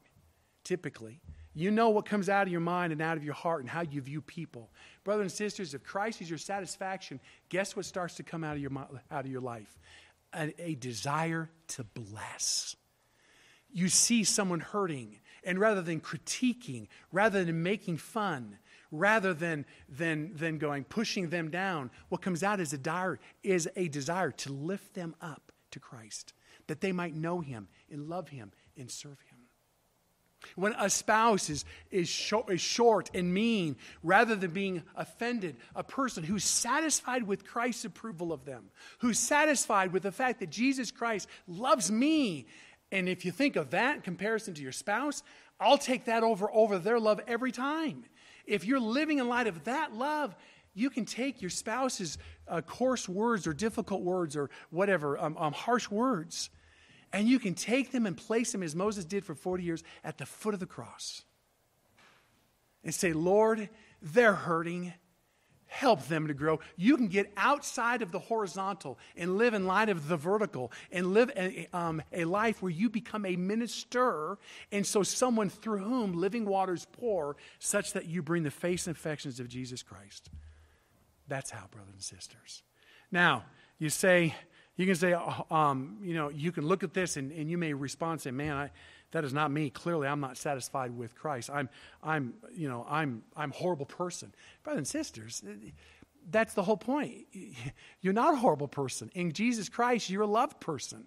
[0.63, 1.21] typically.
[1.57, 3.81] You know what comes out of your mind and out of your heart and how
[3.81, 4.69] you view people.
[5.05, 8.61] Brothers and sisters, if Christ is your satisfaction, guess what starts to come out of
[8.61, 8.71] your,
[9.09, 9.77] out of your life?
[10.33, 12.75] A, a desire to bless.
[13.71, 18.57] You see someone hurting, and rather than critiquing, rather than making fun,
[18.91, 23.69] rather than, than, than going pushing them down, what comes out is a, dire, is
[23.75, 26.33] a desire to lift them up to Christ,
[26.67, 29.37] that they might know him and love him and serve him.
[30.55, 36.23] When a spouse is, is, is short and mean, rather than being offended, a person
[36.23, 38.65] who's satisfied with Christ's approval of them,
[38.99, 42.45] who's satisfied with the fact that Jesus Christ loves me.
[42.91, 45.23] And if you think of that in comparison to your spouse,
[45.59, 48.05] I'll take that over, over their love every time.
[48.45, 50.35] If you're living in light of that love,
[50.73, 52.17] you can take your spouse's
[52.47, 56.49] uh, coarse words or difficult words or whatever, um, um, harsh words,
[57.13, 60.17] and you can take them and place them as Moses did for 40 years at
[60.17, 61.23] the foot of the cross
[62.83, 63.69] and say, Lord,
[64.01, 64.93] they're hurting
[65.75, 66.59] help them to grow.
[66.77, 71.13] You can get outside of the horizontal and live in light of the vertical and
[71.13, 74.37] live a, um, a life where you become a minister.
[74.71, 78.95] And so, someone through whom living waters pour, such that you bring the face and
[78.95, 80.29] affections of Jesus Christ.
[81.27, 82.63] That's how, brothers and sisters.
[83.11, 83.43] Now,
[83.77, 84.33] you say,
[84.77, 87.57] you can say, uh, um, you know, you can look at this and, and you
[87.57, 88.71] may respond and say, man, I,
[89.11, 89.69] that is not me.
[89.69, 91.49] Clearly, I'm not satisfied with Christ.
[91.49, 91.69] I'm,
[92.03, 94.33] I'm, you know, I'm, I'm a horrible person.
[94.63, 95.43] Brothers and sisters,
[96.29, 97.27] that's the whole point.
[98.01, 99.11] You're not a horrible person.
[99.13, 101.05] In Jesus Christ, you're a loved person.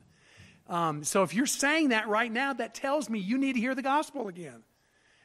[0.68, 3.74] Um, so if you're saying that right now, that tells me you need to hear
[3.74, 4.62] the gospel again.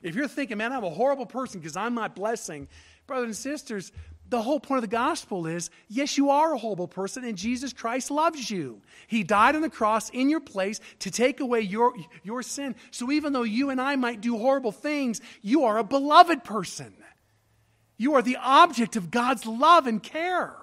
[0.02, 2.68] If you're thinking, man, I'm a horrible person because I'm not blessing,
[3.08, 3.92] brothers and sisters,
[4.34, 7.72] the whole point of the gospel is yes, you are a horrible person, and Jesus
[7.72, 8.82] Christ loves you.
[9.06, 12.76] He died on the cross in your place to take away your, your sin.
[12.90, 16.96] So even though you and I might do horrible things, you are a beloved person.
[17.96, 20.56] You are the object of God's love and care.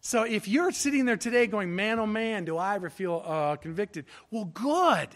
[0.00, 3.56] So if you're sitting there today going, man, oh man, do I ever feel uh,
[3.56, 4.06] convicted?
[4.30, 5.08] Well, good.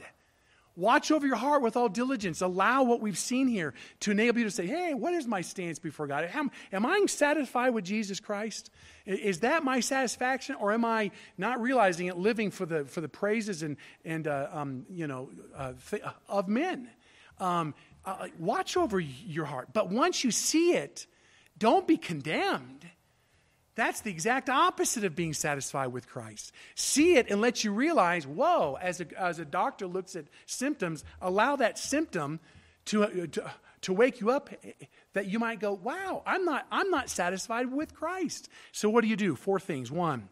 [0.74, 2.40] Watch over your heart with all diligence.
[2.40, 5.78] Allow what we've seen here to enable you to say, hey, what is my stance
[5.78, 6.30] before God?
[6.32, 8.70] Am, am I satisfied with Jesus Christ?
[9.04, 10.56] Is that my satisfaction?
[10.56, 14.48] Or am I not realizing it, living for the, for the praises and, and uh,
[14.50, 16.88] um, you know, uh, th- of men?
[17.38, 19.68] Um, uh, watch over your heart.
[19.72, 21.06] But once you see it,
[21.58, 22.86] don't be condemned.
[23.74, 26.52] That's the exact opposite of being satisfied with Christ.
[26.74, 31.04] See it and let you realize, whoa, as a, as a doctor looks at symptoms,
[31.22, 32.38] allow that symptom
[32.86, 33.50] to, uh, to,
[33.82, 34.50] to wake you up
[35.14, 38.48] that you might go, wow, I'm not, I'm not satisfied with Christ.
[38.72, 39.34] So what do you do?
[39.36, 39.90] Four things.
[39.90, 40.28] One,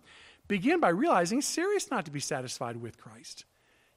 [0.46, 3.46] begin by realizing it's serious not to be satisfied with Christ.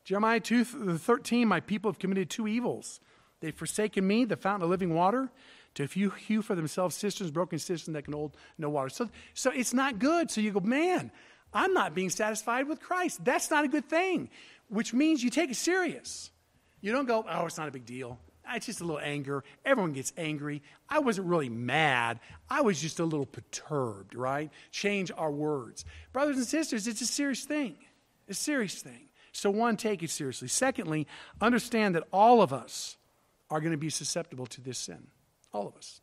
[0.06, 3.00] Jeremiah 2 13, my people have committed two evils.
[3.42, 5.30] They've forsaken me, the fountain of living water,
[5.76, 8.90] to few, hew for themselves cisterns, broken cisterns that can hold no water.
[8.90, 10.30] So, so it's not good.
[10.30, 11.12] So you go, man,
[11.54, 13.24] I'm not being satisfied with Christ.
[13.24, 14.30] That's not a good thing,
[14.70, 16.32] which means you take it serious.
[16.82, 18.20] You don't go, oh, it's not a big deal.
[18.54, 19.44] It's just a little anger.
[19.64, 20.62] Everyone gets angry.
[20.90, 22.20] I wasn't really mad.
[22.50, 24.52] I was just a little perturbed, right?
[24.72, 25.86] Change our words.
[26.12, 27.76] Brothers and sisters, it's a serious thing.
[28.28, 29.08] A serious thing.
[29.32, 30.48] So, one, take it seriously.
[30.48, 31.08] Secondly,
[31.42, 32.98] understand that all of us
[33.50, 35.08] are going to be susceptible to this sin.
[35.54, 36.02] All of us.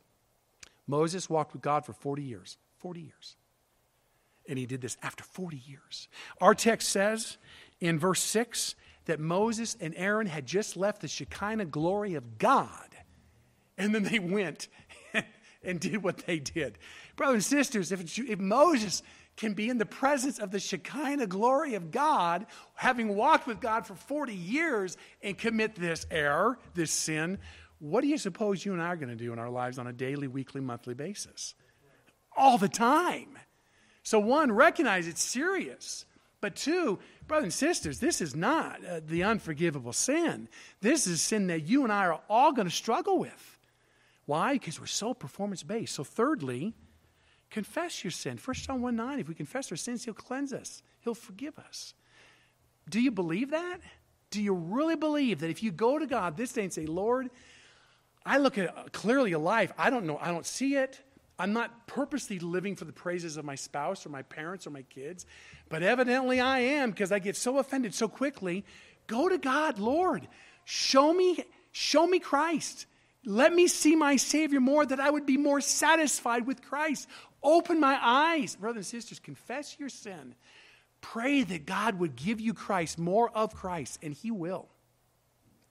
[0.87, 2.59] Moses walked with God for 40 years.
[2.79, 3.37] 40 years.
[4.49, 6.09] And he did this after 40 years.
[6.41, 7.37] Our text says
[7.81, 8.75] in verse 6
[9.05, 12.89] that Moses and Aaron had just left the Shekinah glory of God.
[13.77, 14.69] And then they went
[15.63, 16.79] and did what they did.
[17.17, 19.03] Brothers and sisters, if, if Moses
[19.37, 23.87] can be in the presence of the Shekinah glory of God, having walked with God
[23.87, 27.39] for 40 years, and commit this error, this sin,
[27.81, 29.87] what do you suppose you and I are going to do in our lives on
[29.87, 31.55] a daily, weekly, monthly basis?
[32.37, 33.39] All the time.
[34.03, 36.05] So, one, recognize it's serious.
[36.41, 40.49] But two, brothers and sisters, this is not uh, the unforgivable sin.
[40.81, 43.59] This is sin that you and I are all going to struggle with.
[44.25, 44.55] Why?
[44.55, 45.95] Because we're so performance based.
[45.95, 46.75] So, thirdly,
[47.51, 48.39] Confess your sin.
[48.43, 51.95] 1 John 1 9, if we confess our sins, He'll cleanse us, He'll forgive us.
[52.89, 53.81] Do you believe that?
[54.31, 57.31] Do you really believe that if you go to God this day and say, Lord,
[58.25, 61.01] I look at uh, clearly a life, I don't know, I don't see it.
[61.39, 64.83] I'm not purposely living for the praises of my spouse or my parents or my
[64.83, 65.25] kids,
[65.71, 68.63] but evidently I am because I get so offended so quickly.
[69.07, 70.29] Go to God, Lord,
[70.65, 71.43] show me,
[71.73, 72.85] show me Christ.
[73.25, 77.09] Let me see my Savior more, that I would be more satisfied with Christ.
[77.43, 78.57] Open my eyes.
[78.57, 80.35] Brothers and sisters, confess your sin.
[81.01, 84.69] Pray that God would give you Christ, more of Christ, and He will.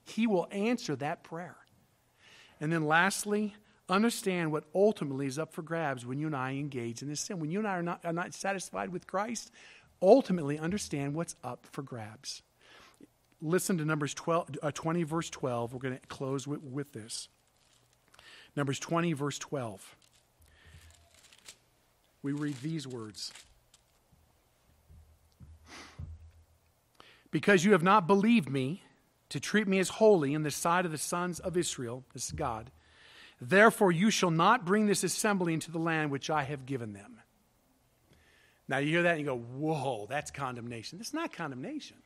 [0.04, 1.56] He will answer that prayer.
[2.60, 3.54] And then lastly,
[3.88, 7.40] understand what ultimately is up for grabs when you and I engage in this sin.
[7.40, 9.50] When you and I are not, are not satisfied with Christ,
[10.02, 12.42] ultimately understand what's up for grabs.
[13.42, 15.72] Listen to Numbers 12, uh, 20, verse 12.
[15.72, 17.28] We're going to close with, with this.
[18.54, 19.96] Numbers 20, verse 12
[22.22, 23.32] we read these words
[27.30, 28.82] Because you have not believed me
[29.30, 32.32] to treat me as holy in the sight of the sons of Israel, this is
[32.32, 32.70] God,
[33.40, 37.16] therefore you shall not bring this assembly into the land which I have given them.
[38.68, 40.98] Now you hear that and you go, whoa, that's condemnation.
[40.98, 41.96] That's not condemnation.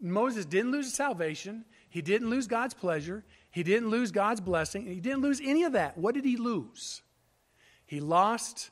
[0.00, 1.64] Moses didn't lose his salvation.
[1.88, 3.24] He didn't lose God's pleasure.
[3.50, 4.86] He didn't lose God's blessing.
[4.86, 5.96] He didn't lose any of that.
[5.96, 7.02] What did he lose?
[7.86, 8.70] He lost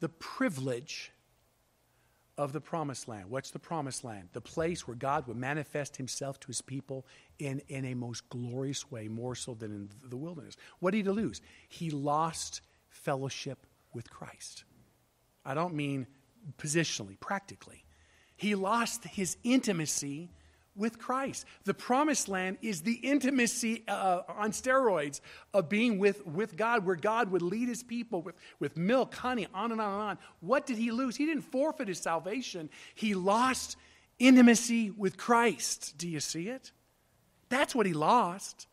[0.00, 1.12] the privilege
[2.38, 3.30] of the promised land.
[3.30, 4.28] What's the promised land?
[4.32, 7.06] The place where God would manifest himself to his people
[7.38, 10.56] in, in a most glorious way, more so than in the wilderness.
[10.80, 11.40] What did he lose?
[11.68, 14.64] He lost fellowship with Christ.
[15.44, 16.06] I don't mean
[16.58, 17.84] positionally, practically.
[18.36, 20.30] He lost his intimacy
[20.76, 21.46] with Christ.
[21.64, 25.20] The promised land is the intimacy uh, on steroids
[25.54, 29.46] of being with, with God, where God would lead his people with, with milk, honey,
[29.54, 30.18] on and on and on.
[30.40, 31.16] What did he lose?
[31.16, 33.76] He didn't forfeit his salvation, he lost
[34.18, 35.96] intimacy with Christ.
[35.98, 36.72] Do you see it?
[37.48, 38.66] That's what he lost.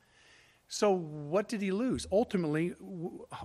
[0.68, 2.08] So, what did he lose?
[2.12, 2.70] Ultimately,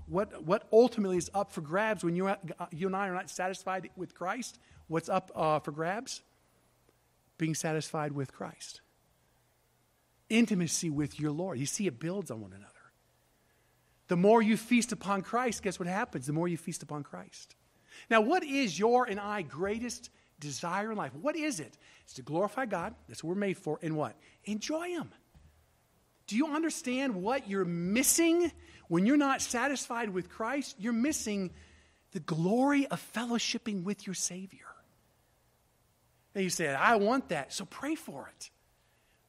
[0.06, 2.30] what, what ultimately is up for grabs when you,
[2.70, 4.58] you and I are not satisfied with Christ?
[4.86, 6.22] What's up uh, for grabs?
[7.38, 8.80] Being satisfied with Christ.
[10.28, 11.58] Intimacy with your Lord.
[11.58, 12.74] You see, it builds on one another.
[14.08, 16.26] The more you feast upon Christ, guess what happens?
[16.26, 17.54] The more you feast upon Christ.
[18.10, 20.10] Now, what is your and I greatest
[20.40, 21.14] desire in life?
[21.14, 21.76] What is it?
[22.04, 22.94] It's to glorify God.
[23.06, 23.78] That's what we're made for.
[23.82, 24.16] And what?
[24.44, 25.10] Enjoy Him.
[26.26, 28.52] Do you understand what you're missing
[28.88, 30.76] when you're not satisfied with Christ?
[30.78, 31.50] You're missing
[32.12, 34.67] the glory of fellowshipping with your Savior.
[36.34, 37.52] And you say, I want that.
[37.52, 38.50] So pray for it.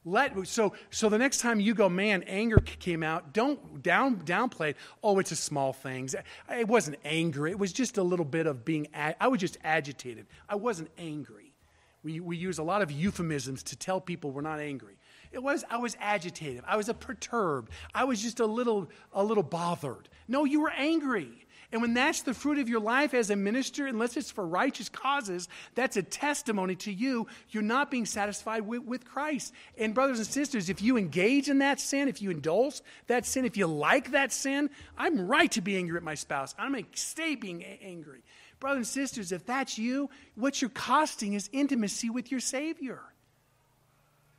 [0.06, 4.70] Let, so, so the next time you go, man, anger came out, don't down, downplay
[4.70, 4.78] it.
[5.04, 6.10] Oh, it's a small thing.
[6.50, 7.48] It wasn't anger.
[7.48, 10.28] It was just a little bit of being, I was just agitated.
[10.48, 11.54] I wasn't angry.
[12.02, 14.96] We, we use a lot of euphemisms to tell people we're not angry.
[15.32, 16.64] It was, I was agitated.
[16.66, 17.72] I was perturbed.
[17.94, 20.08] I was just a little, a little bothered.
[20.28, 21.46] No, you were angry.
[21.72, 24.90] And when that's the fruit of your life as a minister, unless it's for righteous
[24.90, 27.28] causes, that's a testimony to you.
[27.50, 29.54] You're not being satisfied with, with Christ.
[29.78, 33.46] And, brothers and sisters, if you engage in that sin, if you indulge that sin,
[33.46, 36.56] if you like that sin, I'm right to be angry at my spouse.
[36.58, 38.24] I'm going to stay being angry.
[38.60, 43.00] Brothers and sisters, if that's you, what you're costing is intimacy with your Savior.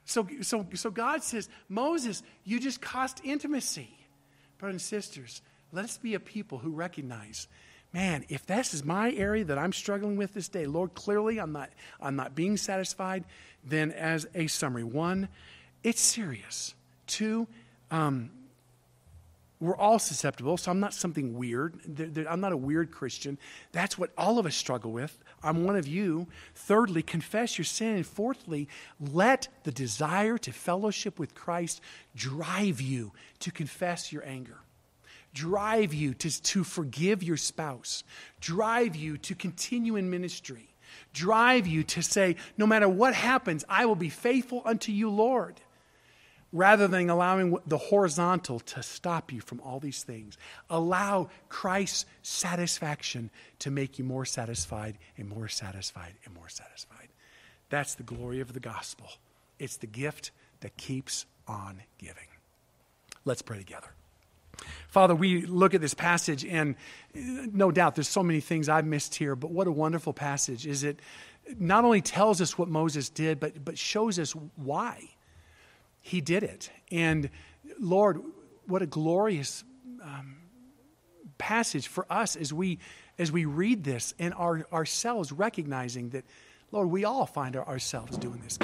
[0.05, 3.89] So, so, so God says, Moses, you just cost intimacy.
[4.59, 7.49] Brothers and sisters, let us be a people who recognize,
[7.93, 11.53] man, if this is my area that I'm struggling with this day, Lord, clearly I'm
[11.53, 13.25] not, I'm not being satisfied,
[13.65, 15.29] then as a summary, one,
[15.83, 16.75] it's serious.
[17.07, 17.47] Two,
[17.91, 18.31] um,
[19.61, 21.79] we're all susceptible, so I'm not something weird.
[22.27, 23.37] I'm not a weird Christian.
[23.73, 25.19] That's what all of us struggle with.
[25.43, 26.29] I'm one of you.
[26.55, 27.97] Thirdly, confess your sin.
[27.97, 28.69] And fourthly,
[28.99, 31.83] let the desire to fellowship with Christ
[32.17, 34.61] drive you to confess your anger,
[35.35, 38.05] drive you to, to forgive your spouse,
[38.41, 40.75] drive you to continue in ministry,
[41.13, 45.61] drive you to say, no matter what happens, I will be faithful unto you, Lord
[46.53, 50.37] rather than allowing the horizontal to stop you from all these things.
[50.69, 57.09] Allow Christ's satisfaction to make you more satisfied and more satisfied and more satisfied.
[57.69, 59.09] That's the glory of the gospel.
[59.59, 62.27] It's the gift that keeps on giving.
[63.25, 63.91] Let's pray together.
[64.89, 66.75] Father, we look at this passage, and
[67.15, 70.67] no doubt there's so many things I've missed here, but what a wonderful passage.
[70.67, 71.01] Is it
[71.59, 75.11] not only tells us what Moses did, but, but shows us why
[76.01, 76.71] he did it.
[76.91, 77.31] And
[77.79, 78.21] Lord,
[78.67, 79.65] what a glorious
[80.03, 80.37] um,
[81.39, 82.79] passage for us as we
[83.19, 86.25] as we read this and our, ourselves recognizing that,
[86.73, 88.59] Lord, we all find our, ourselves doing this.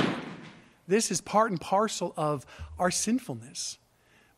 [0.88, 2.46] This is part and parcel of
[2.78, 3.76] our sinfulness.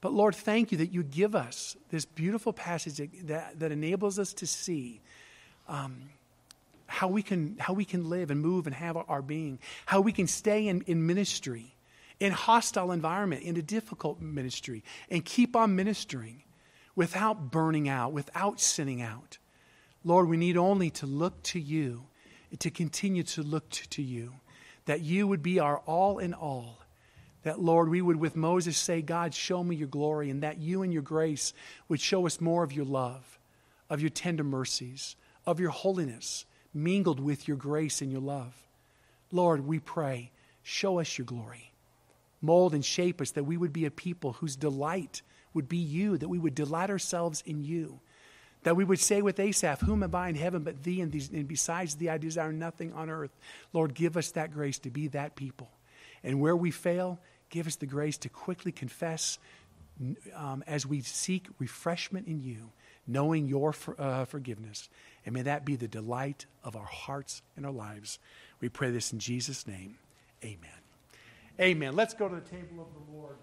[0.00, 4.32] But Lord, thank you that you give us this beautiful passage that, that enables us
[4.34, 5.00] to see
[5.68, 6.10] um,
[6.86, 10.12] how, we can, how we can live and move and have our, being, how we
[10.12, 11.74] can stay in, in ministry
[12.20, 16.42] in hostile environment, in a difficult ministry, and keep on ministering
[16.96, 19.38] without burning out, without sinning out.
[20.04, 22.06] Lord, we need only to look to you,
[22.58, 24.34] to continue to look to you,
[24.86, 26.78] that you would be our all in all.
[27.48, 30.82] That, Lord, we would with Moses say, God, show me your glory, and that you
[30.82, 31.54] and your grace
[31.88, 33.38] would show us more of your love,
[33.88, 36.44] of your tender mercies, of your holiness,
[36.74, 38.54] mingled with your grace and your love.
[39.32, 40.30] Lord, we pray,
[40.62, 41.68] show us your glory
[42.40, 45.22] mold and shape us that we would be a people whose delight
[45.54, 48.00] would be you, that we would delight ourselves in you.
[48.64, 51.30] That we would say with Asaph, Whom am I in heaven but thee, and, these,
[51.30, 53.36] and besides thee I desire nothing on earth.
[53.72, 55.70] Lord, give us that grace to be that people.
[56.24, 57.20] And where we fail,
[57.50, 59.38] give us the grace to quickly confess
[60.34, 62.70] um, as we seek refreshment in you,
[63.06, 64.88] knowing your for, uh, forgiveness.
[65.26, 68.18] And may that be the delight of our hearts and our lives.
[68.60, 69.98] We pray this in Jesus' name.
[70.44, 70.70] Amen.
[71.60, 71.96] Amen.
[71.96, 73.36] Let's go to the table of the Lord.